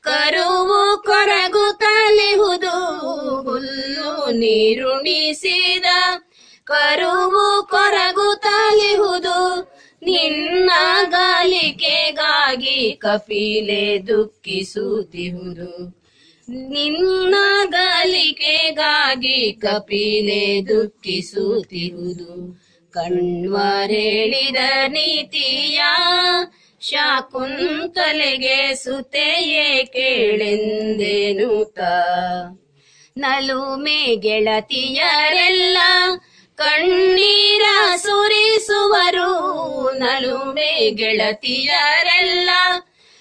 ಕರುವು 0.00 1.02
ಕೊರಗುತ್ತಲಿಹುದು 1.02 2.74
ಹುಲ್ಲು 3.40 4.12
ನೀರುಣಿಸಿದ 4.30 5.84
ಕರುವು 6.66 7.66
ಕೊರಗುತ್ತಲಿಹುದು 7.66 9.38
ನಿನ್ನ 10.02 10.70
ಗಾಲಿಕೆಗಾಗಿ 11.04 12.92
ಕಪಿಲೆ 12.92 14.06
ದುಃಖಿಸುತ್ತಿಹುದು. 14.06 15.70
ನಿನ್ನ 16.70 17.34
ಗಾಲಿಕೆಗಾಗಿ 17.64 19.52
ಕಪಿಲೆ 19.52 20.68
ದುಃಖಿಸುತ್ತಿರುವುದು 20.68 22.32
ಕಣ್ವರೇಳಿದ 22.94 24.56
ನೀತಿಯ 24.88 25.80
ಶಾಕುಂತಲೆಗೆ 26.80 28.74
ಸುತೆಯೇ 28.74 29.84
ಕೇಳೆಂದೇನೂತ 29.84 31.78
ನಲುಮೆ 33.16 34.16
ಗೆಳತಿಯರೆಲ್ಲ 34.16 35.78
ಕಣ್ಣೀರ 36.54 37.62
ಸುರಿಸುವರು. 37.96 39.98
ನಲುಮೆ 39.98 40.90
ಗೆಳತಿಯರೆಲ್ಲ 40.90 42.50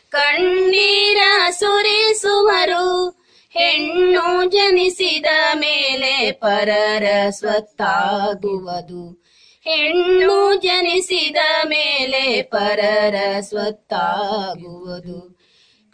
ಕಣ್ಣೀರ 0.10 1.18
ಸುರಿಸುವರು. 1.50 3.20
ಹೆಣ್ಣು 3.50 4.50
ಜನಿಸಿದ 4.50 5.26
ಮೇಲೆ 5.54 6.32
ಪರರ 6.32 7.30
ಸ್ವತ್ತಾಗುವುದು. 7.30 9.29
ಹೆಣ್ಣು 9.70 10.56
ಜನಿಸಿದ 10.56 11.38
ಮೇಲೆ 11.64 12.42
ಪರರ 12.42 13.40
ಸ್ವತ್ತಾಗುವುದು. 13.40 15.40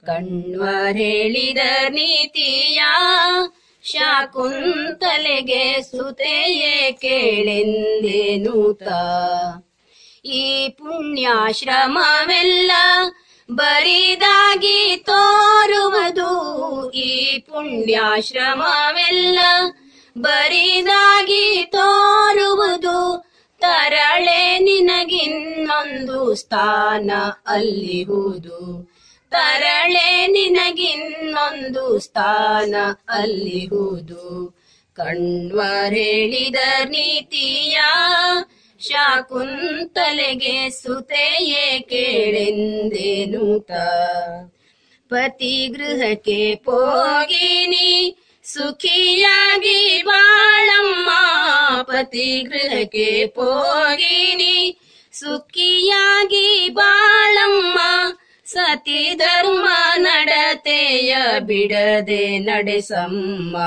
ಕಣ್ವರೇಳಿದ 0.06 1.58
ನೀತಿಯ 1.90 2.82
ಶಾಕುಂತಲೆಗೆ 3.84 5.82
ಸುತೆಯೇ 5.82 6.92
ಕೇಳೆಂದೇನೂತ 6.92 8.84
ಈ 10.26 10.70
ಪುಣ್ಯಾಶ್ರಮವೆಲ್ಲ 10.70 12.72
ಬರಿದಾಗಿ 13.52 15.04
ತೋರುವುದು. 15.06 16.92
ಈ 16.92 17.40
ಪುಣ್ಯಾಶ್ರಮವೆಲ್ಲ 17.40 19.40
ಬರಿದಾಗಿ 20.18 21.70
ತೋರುವುದು. 21.72 23.35
ತರಳೆ 23.68 24.42
ನಿನಗಿನ್ನೊಂದು 24.60 26.20
ಸ್ಥಾನ 26.34 27.12
ಅಲ್ಲಿಹುದು 27.48 28.60
ತರಳೆ 29.32 30.10
ನಿನಗಿನ್ನೊಂದು 30.28 31.86
ಸ್ಥಾನ 32.00 32.76
ಅಲ್ಲಿಹುದು 33.10 34.26
ಕಣ್ವರೇಳಿದ 34.98 36.60
ನೀತಿಯ 36.86 37.78
ಶಾಕುಂತಲೆಗೆ 38.82 40.58
ಸುತೆಯೇ 40.78 41.66
ಕೇಳೆಂದೇನುತ 41.90 43.72
ಪತಿ 45.12 45.56
ಗೃಹಕ್ಕೆ 45.68 46.40
ಪೋಗಿನಿ 46.66 47.90
ಸುಖಿಯಾಗಿ 48.54 50.04
ಬಾಳಮ್ಮ, 50.06 51.10
ಪತಿ 51.82 52.42
ಗೃಹಕ್ಕೆ 52.42 53.26
ಪೋಗಿನಿ. 53.26 54.80
ಸುಖಿಯಾಗಿ 55.14 56.70
ಬಾಳಮ್ಮ, 56.70 57.80
ಸತಿ 58.46 59.14
ಧರ್ಮ 59.16 59.68
ನಡತೆಯ 59.96 61.18
ಬಿಡದೆ 61.40 62.40
ನಡೆಸಮ್ಮ. 62.40 63.58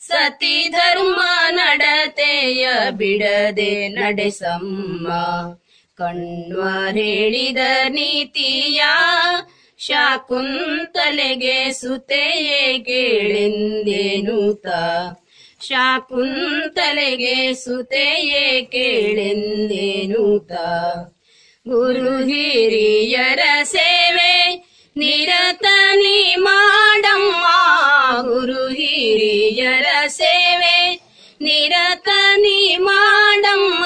ಸತಿ 0.00 0.68
ಧರ್ಮ 0.68 1.22
ನಡತೆಯ 1.50 2.68
ಬಿಡದೆ 2.90 3.88
ನಡೆಸಮ್ಮ. 3.88 5.08
ಕಣ್ವರೇಳಿದ 5.98 7.58
ನೀತಿಯ 7.88 8.82
ಶಾಕುಂತಲೆಗೆ 9.86 11.72
ಸುತೆಯೇ 11.72 12.78
ಕೇಳೆಂದೇನುತ 12.78 14.66
ಶಾಕುಂತಲೆಗೆ 15.64 17.54
ಸುತೆಯೇ 17.54 18.62
ಕೇಳೆಂದೇನುತ 18.62 20.52
ಗುರು 21.68 22.24
ಹಿರಿಯರ 22.24 23.40
ಸೇವೆ 23.62 24.32
ನಿರತನಿ 24.96 26.34
ಮಾಡಮ್ಮ. 26.38 27.44
ಗುರು 28.22 28.68
ಹಿರಿಯರ 28.68 29.86
ಸೇವೆ 30.06 31.00
ನಿರತನಿ 31.40 32.76
ಮಾಡಮ್ಮ. 32.76 33.84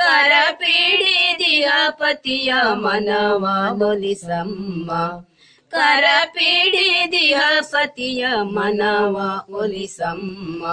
ಕರ 0.00 0.32
ಪೀಡಿದಿಯ 0.52 1.68
ಪತಿಯ 1.90 2.52
ಮನವ 2.72 3.46
ಒಲಿಸಮ್ಮ. 3.82 4.92
ಕರ 5.70 6.04
ಪೀಡಿದಿಯ 6.26 7.38
ಪತಿಯ 7.60 8.26
ಮನವ 8.40 9.44
ಒಲಿಸಮ್ಮ. 9.52 10.66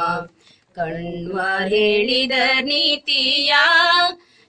ಕಣ್ವ 0.76 1.40
ಹೇಳಿದ 1.68 2.32
ನೀತಿಯ 2.62 3.54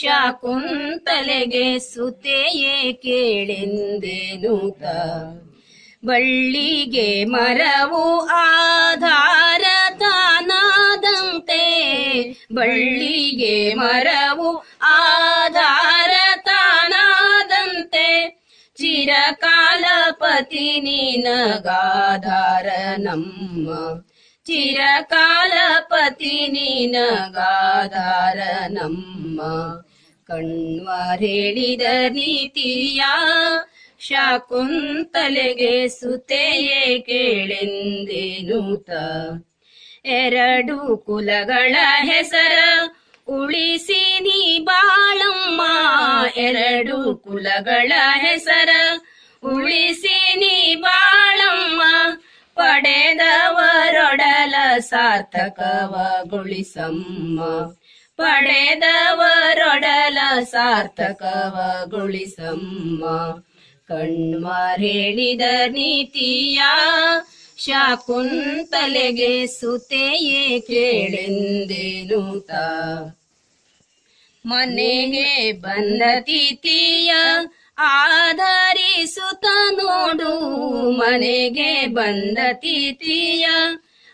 ಶಾಕುಂತಲೆಗೆ 0.00 1.78
ಸುತೆಯೇ 1.78 2.92
ಕೇಳೆಂದೇನೂತ 2.92 4.82
ಬಳ್ಳಿಗೆ 6.04 7.24
ಮರವು 7.24 8.20
ಆಧಾರ 8.26 9.64
ತಾನಾದಂತೆ 9.98 11.62
ಬಳ್ಳಿಗೆ 12.52 13.74
ಮರವು 13.74 14.64
ಆಧಾರ 14.82 16.10
ತಾನಾದಂತೆ 16.44 18.36
ಚಿರಕಾಲ 18.76 19.84
ಪತಿ 20.10 20.80
ನಿನಗಾಧಾರ 20.80 22.66
ನಮ್ಮ. 22.96 23.70
ಚಿರಕಾಲ 24.46 25.52
ಪತಿ 25.80 26.86
ನಮ್ಮ. 28.66 29.40
ಕಣ್ವಾರ್ 30.28 31.20
ಹೇಳಿದ 31.20 31.82
ನೀತಿಯ 32.08 33.02
ಶಾಕುಂತಲೆಗೆ 34.00 35.88
ಸುತೆಯೇ 35.88 36.98
ಕೇಳೆಂದೇನೂತ 36.98 38.90
ಎರಡು 40.04 40.96
ಕುಲಗಳ 40.96 41.76
ಹೆಸರ 42.02 42.58
ಉಳಿಸಿ 43.28 44.18
ನೀ 44.20 44.58
ಬಾಳಮ್ಮ. 44.58 45.62
ಎರಡು 46.36 47.16
ಕುಲಗಳ 47.16 47.92
ಹೆಸರ 48.16 48.68
ಉಳಿಸಿ 49.44 50.38
ನೀ 50.38 50.74
ಬಾಳಮ್ಮ. 50.74 51.82
ಪಡೆದವರೊಡಲ 52.54 54.54
ಸಾರ್ಥಕವಗೊಳಿಸಮ್ಮ. 54.78 57.40
ಪಡೆದವರೊಡಲ 58.16 60.18
ಸಾರ್ಥಕವಗೊಳಿಸಮ್ಮ. 60.42 63.04
ಕಣ್ಮರೇಳಿದ 63.88 65.40
ನೀತಿಯ 65.66 66.60
ಶಾಕುಂತಲೆಗೆ 67.58 69.46
ಸುತೆಯೇ 69.46 70.60
ಕೇಳೆಂದೇನೂತ 70.60 72.50
ಮನೆಗೆ 74.46 75.52
ಬಂದ 75.52 76.02
ತಿಥಿಯ 76.20 77.14
ಆಧರಿಸುತ್ತ 77.78 79.46
ನೋಡು. 79.70 80.90
ಮನೆಗೆ 80.90 81.86
ಬಂದ 81.86 82.38
ತಿಥಿಯ 82.52 83.46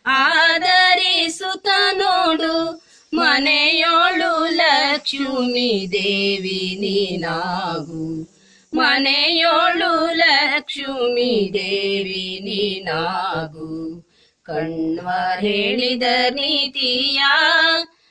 ಆಧರಿಸುತ್ತ 0.06 1.68
ನೋಡು. 1.92 2.91
ಮನೆಯೋಳು 3.14 4.54
ಲಕ್ಷ್ಮಿ 4.54 5.88
ದೇವಿ 5.92 6.76
ನೀನಾಗು. 6.80 8.32
ಮನೆಯೋಳು 8.74 10.14
ಲಕ್ಷ್ಮಿ 10.14 11.50
ದೇವಿ 11.52 12.40
ನೀನಾಗು. 12.42 14.02
ಕಣ್ವ 14.42 15.08
ಹೇಳಿದ 15.40 16.02
ನೀತಿಯ 16.30 17.18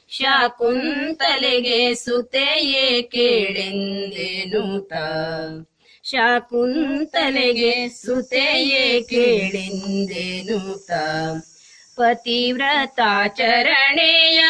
ಶಾಕುಂತಲೆಗೆ 0.09 1.93
ಸುತೆಯೇ 1.93 3.01
ಕೇಳೆಂದೇನೂತ. 3.01 4.93
ಶಾಕುಂತಲೆಗೆ 6.03 7.89
ಸುತೆಯೇ 7.89 9.01
ಕೇಳೆಂದೇನೂತ. 9.01 10.91
ಪತಿವ್ರತಾಚರಣೆಯ 11.95 14.43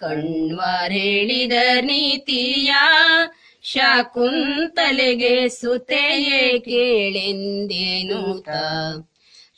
ಕಣ್ವರೇಳಿದ 0.00 1.52
ನೀತಿಯ 1.80 2.72
ಶಾಕುಂತಲೆಗೆ 3.62 5.48
ಸುತೆಯೇ 5.48 6.58
ಕೇಳೆಂದೇನೂತ 6.58 8.48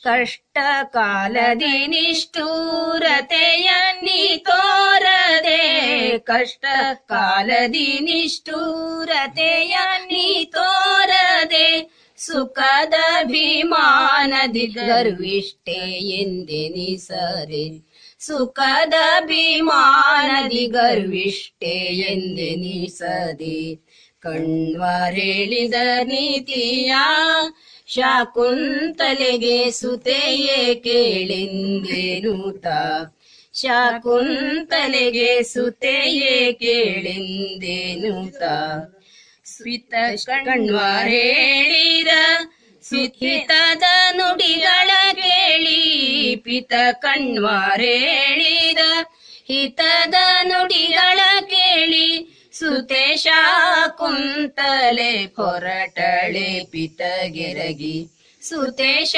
ಕಷ್ಟ 0.05 0.57
ಕಾಲದಿ 0.83 1.87
ನಿಷ್ಠೂರತೆಯ 1.87 3.69
ತೋರದೆ 4.37 5.63
ಕಷ್ಟ 6.17 6.65
ಕಾಲದಿ 6.95 7.99
ನಿಷ್ಠೂರತೆಯ 8.01 9.75
ತೋರದೆ 10.45 11.67
ಸುಖದ 12.17 12.93
ಭೀಮಾನದಿ 13.23 14.65
ಗರ್ವಿಷ್ಟೇ 14.65 15.81
ಎಂದೆನಿಸರೆ 16.21 17.85
ಸುಖದ 18.19 18.93
ಭೀಮಾನದಿ 19.25 20.65
ಗರ್ವಿಷ್ಟೇ 20.65 21.75
ಎಂದೆನಿಸದೆ. 22.11 23.75
ಕಣ್ವರೇಳಿದ 24.19 25.73
ನೀತಿಯ 26.03 26.95
ಶಾಕುಂತಲೆಗೆ 27.87 29.71
ಸುತೆಯೇ 29.71 30.75
ಕೇಳೆಂದೇನೂತ? 30.75 32.65
ಶಾಕುಂತಲೆಗೆ 33.53 35.43
ಸುತೆಯೇ 35.43 36.53
ಕೇಳೆಂದೇನೂತ? 36.53 38.43
ಸ್ವಿತ 39.45 39.93
ಕಣ್ವಾರೇಳಿದ 40.25 42.07
ಸುಹಿತದ 42.83 43.83
ನುಡಿಗಳ 44.13 44.89
ಕೇಳಿ 45.13 46.35
ಪಿತ 46.35 46.73
ಕಣ್ವಾರೇಳಿದ 46.91 48.77
ಹಿತದ 49.47 50.13
ನುಡಿಗಳ 50.43 51.19
ಕೇಳಿ 51.41 52.34
ಸುತೇಶ 52.59 53.27
ಕುಂತಲೆ 53.87 55.27
ಪೊರಟಳೆ 55.27 56.63
ಪಿತಗೆರಗಿ. 56.71 58.07
ಸುತೇಶ 58.41 59.15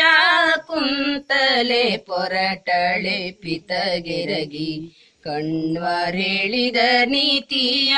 ಕುಂತಲೆ 0.57 1.97
ಪೊರಟಳೆ 1.97 3.31
ಪಿತಗೆರಗಿ. 3.31 5.03
ಕಣ್ವರೇಳಿದ 5.23 6.77
ನೀತಿಯ 7.05 7.95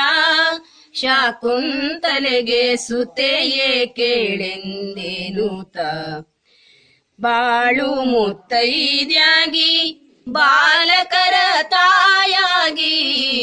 ಶಾಕುಂತಲೆಗೆ 0.94 2.76
ಸುತೆಯೇ 2.76 3.86
ಕೇಳೆಂದೇನೂತ 3.86 5.76
ಬಾಳು 7.20 7.94
ಮುತ್ತೈದ್ಯಾಗಿ 7.94 9.72
ಬಾಲಕರ 10.28 11.34
ತಾಯಾಗಿ, 11.62 12.94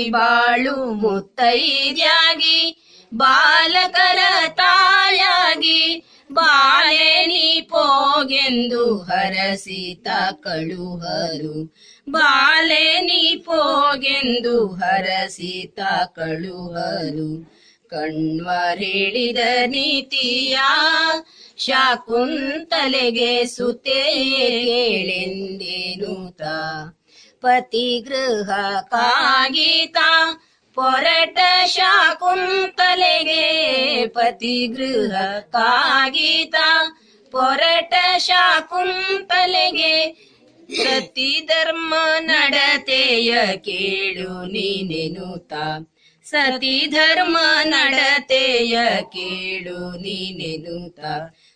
ಬಾಳು 0.10 0.86
ಮುತ್ತೈದ್ಯಾಗಿ, 0.86 2.84
ಬಾಲಕರ 3.14 4.18
ತಾಯಾಗಿ, 4.50 6.04
ಬಾಳೆ 6.32 7.26
ನೀ 7.26 7.62
ಪೋಗೆಂದು 7.62 8.98
ಹರಸಿತ 8.98 10.08
ಕಳುಹರು. 10.32 11.76
ಬಾಳೆ 12.10 13.02
ನೀ 13.02 13.36
ಪೋಗೆಂದು 13.36 14.68
ಹರಸಿತ 14.68 15.80
ಕಳುಹರು. 16.16 17.57
ಕಣ್ವರೇಳಿದ 17.90 19.38
ನೀತಿಯ 19.66 20.58
ಶಾಕುಂತಲೆಗೆ 21.58 23.46
ಸುತೆ 23.46 24.04
ಕೇಳೆಂದೇನೂತ. 24.36 26.42
ಪತಿಗೃಹ 27.42 28.82
ಕಾಗೀತ 28.82 29.98
ಪೊರಟ 30.76 31.40
ಶಾಕುಂತಲೆಗೆ 31.66 34.08
ಪತಿಗೃಹ 34.08 35.40
ಕಾಗೀತ 35.40 36.56
ಪೊರಟ 37.32 37.94
ಶಾಕುಂತಲೆಗೆ 38.18 40.06
ಸತಿ 40.76 41.46
ಧರ್ಮ 41.46 41.94
ನಡತೆಯ 42.20 43.58
ಕೇಳು 43.58 44.46
ನೀನೆನುತ. 44.46 45.54
ಸತಿ 46.32 46.88
ಧರ್ಮ 46.88 47.38
ನಡತೆಯ 47.64 48.78
ಕೇಳು 49.04 49.98
ನೀನೆನುತ 49.98 51.00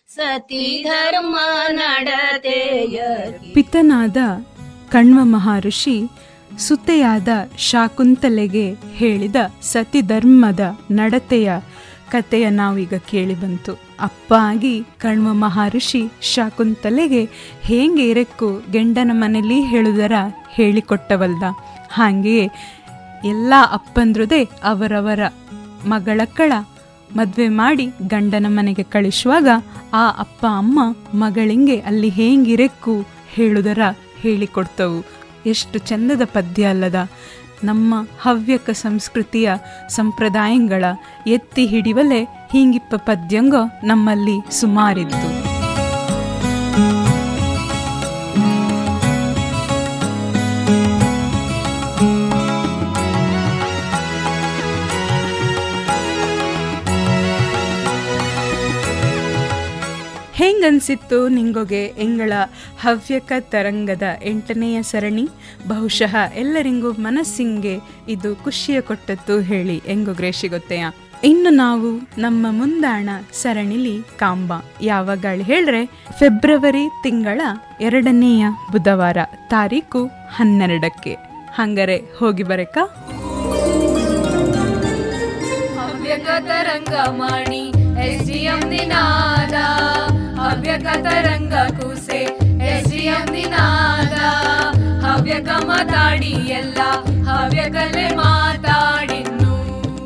ಸತಿ 0.08 0.84
ಧರ್ಮ 0.88 1.36
ನಡತೆಯ 1.70 3.00
ಪಿತನಾದ 3.54 4.16
ಕಣ್ವ 4.90 5.20
ಮಹರ್ಷಿ 5.22 6.02
ಸುತ್ತೆಯಾದ 6.58 7.28
ಶಾಕುಂತಲೆಗೆ 7.58 8.72
ಹೇಳಿದ 8.94 9.36
ಸತಿ 9.62 10.00
ಧರ್ಮದ 10.00 10.60
ನಡತೆಯ 10.90 11.52
ಕಥೆಯ 12.10 12.48
ನಾವೀಗ 12.50 12.94
ಕೇಳಿ 13.10 13.34
ಬಂತು. 13.34 13.72
ಅಪ್ಪ 14.00 14.34
ಆಗಿ 14.38 14.82
ಕಣ್ವ 14.98 15.32
ಮಹರ್ಷಿ 15.32 16.02
ಶಾಕುಂತಲೆಗೆ 16.34 17.24
ಹೇಗೆ 17.62 18.08
ಇರಕ್ಕೂ 18.08 18.48
ಗೆಂಡನ 18.72 19.10
ಮನೆಯಲ್ಲಿ 19.14 19.60
ಹೇಳುದರ 19.62 20.12
ಹೇಳಿಕೊಟ್ಟವಲ್ದ. 20.50 21.42
ಹಾಗೆಯೇ 21.92 22.48
ಎಲ್ಲ 23.24 23.54
ಅಪ್ಪಂದ್ರದೇ 23.72 24.44
ಅವರವರ 24.44 25.20
ಮಗಳಕ್ಕಳ 25.86 26.52
ಮದುವೆ 27.16 27.48
ಮಾಡಿ 27.48 27.88
ಗಂಡನ 28.06 28.46
ಮನೆಗೆ 28.48 28.82
ಕಳಿಸುವಾಗ 28.82 29.48
ಆ 29.94 30.08
ಅಪ್ಪ 30.18 30.46
ಅಮ್ಮ 30.56 30.96
ಮಗಳಿಂಗೆ 31.14 31.80
ಅಲ್ಲಿ 31.80 32.08
ಹೇಗಿರೆಕ್ಕು 32.08 33.06
ಹೇಳುದರ 33.28 33.78
ಹೇಳಿಕೊಡ್ತವು. 34.18 35.04
ಎಷ್ಟು 35.46 35.78
ಚಂದದ 35.78 36.24
ಪದ್ಯ 36.24 36.66
ಅಲ್ಲದ. 36.66 37.08
ನಮ್ಮ 37.64 37.94
ಹವ್ಯಕ 38.20 38.70
ಸಂಸ್ಕೃತಿಯ 38.70 39.52
ಸಂಪ್ರದಾಯಗಳ 39.88 40.84
ಎತ್ತಿ 41.26 41.66
ಹಿಡಿವಲೆ 41.66 42.22
ಹೀಗಿಪ್ಪ 42.24 42.94
ಪದ್ಯಂಗ 42.94 43.54
ನಮ್ಮಲ್ಲಿ 43.84 44.60
ಸುಮಾರಿದ್ದು 44.60 45.31
ಹೆಂಗನ್ಸಿತ್ತು 60.62 61.28
ನಿಂಗೊಗೆ 61.28 61.84
ಎಂಗಳ 61.84 62.32
ಹವ್ಯಕ 62.80 63.32
ತರಂಗದ 63.40 64.02
ಎಂಟನೆಯ 64.24 64.82
ಸರಣಿ. 64.82 65.28
ಬಹುಶಃ 65.68 66.16
ಎಲ್ಲರಿಗೂ 66.34 66.92
ಮನಸ್ಸಿಂಗೆ 66.92 67.78
ಇದು 68.08 68.36
ಖುಷಿಯ 68.36 68.80
ಕೊಟ್ಟದ್ದು 68.80 69.40
ಹೇಳಿ 69.40 69.82
ಎಂಗು 69.86 70.12
ಗೊತ್ತೆಯ 70.50 70.84
ಇನ್ನು 71.24 71.50
ನಾವು 71.50 72.20
ನಮ್ಮ 72.20 72.46
ಮುಂದಾಣ 72.50 73.08
ಸರಣಿಲಿ 73.32 74.02
ಕಾಂಬ. 74.18 74.52
ಯಾವಾಗ 74.82 75.26
ಹೇಳ್ರೆ, 75.42 75.86
ಫೆಬ್ರವರಿ 76.18 76.88
ತಿಂಗಳ 77.02 77.40
ಎರಡನೆಯ 77.80 78.46
ಬುಧವಾರ, 78.72 79.16
ತಾರೀಕು 79.48 80.06
ಹನ್ನೆರಡಕ್ಕೆ. 80.06 81.14
ಹಂಗರೆ 81.54 81.96
ಹೋಗಿ 81.96 82.42
ಬರಕ. 82.42 82.78
ಹವ್ಯಕ 85.78 86.28
ತರಂಗ 86.40 86.94
ಮಾಡಿ 87.10 87.68
S 88.06 88.26
D 88.26 88.38
M 88.38 88.68
Ninada. 88.68 89.54
Havyaka 90.64 90.90
ತರಂಗ 91.04 91.54
ಕೂಸೆ 91.68 92.18
S 92.66 92.84
D 92.90 93.00
M 93.04 93.24
Ninada. 93.32 94.16
Havyaka 95.04 95.48
ಮಾತಾಡಿ 95.64 96.30
ಎಲ್ಲ 96.58 96.80
ಹವ್ಯಕಲೆ 97.28 98.04
ಮಾತಾಡಿನ್ನು. 98.16 99.54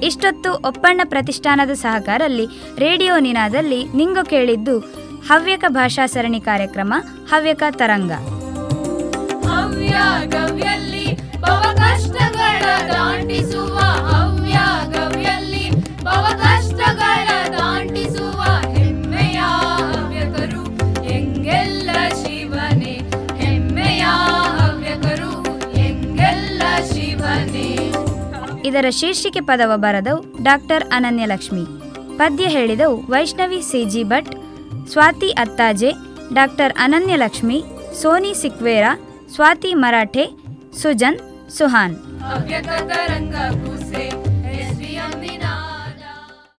ಇಷ್ಟೊತ್ತು 0.03 0.53
ಒಪ್ಪಣ್ಣ 0.69 1.01
ಪ್ರತಿಷ್ಠಾನದ 1.05 1.75
ಸಹಕಾರಲ್ಲಿ 1.75 2.47
ರೇಡಿಯೋ 2.79 3.16
ನಿನಾದಲ್ಲಿ 3.19 3.81
ನಿಂಗು 3.95 4.25
ಕೇಳಿದ್ದು 4.31 4.77
ಹವ್ಯಕ 5.31 5.64
ಭಾಷಾ 5.69 6.07
ಸರಣಿ 6.07 6.40
ಕಾರ್ಯಕ್ರಮ 6.40 6.95
ಹವ್ಯಕ 7.33 7.62
ತರಂಗ. 7.71 8.12
ಹವ್ಯ 9.49 9.97
ಗವ್ಯಲ್ಲಿ 10.37 11.07
ಭವ 11.40 11.62
ಕಷ್ಟಗಳ 11.83 12.64
ದಾಟಿಸುವ 12.92 13.77
ಇದರ 28.77 28.89
ಶೀರ್ಷಿಕೆ 28.91 29.41
ಪದವ 29.41 29.72
ಬರೆದವು 29.77 30.45
ಡಾಕ್ಟರ್ 30.45 30.85
ಅನನ್ಯಲಕ್ಷ್ಮಿ. 30.93 31.62
ಪದ್ಯ 32.16 32.45
ಹೇಳಿದವು 32.45 32.97
ವೈಷ್ಣವಿ 33.11 33.61
ಸಿಜಿ 33.61 34.05
ಭಟ್, 34.05 34.29
ಸ್ವಾತಿ 34.93 35.31
ಅತ್ತಾಜೆ, 35.31 35.93
ಡಾಕ್ಟರ್ 36.35 36.72
ಅನನ್ಯಲಕ್ಷ್ಮಿ, 36.79 37.64
ಸೋನಿ 38.03 38.35
ಸಿಕ್ವೇರಾ, 38.35 38.93
ಸ್ವಾತಿ 39.35 39.74
ಮರಾಠೆ, 39.74 40.27
ಸುಜನ್ 40.83 41.18
ಸುಹಾನ್. 41.51 41.97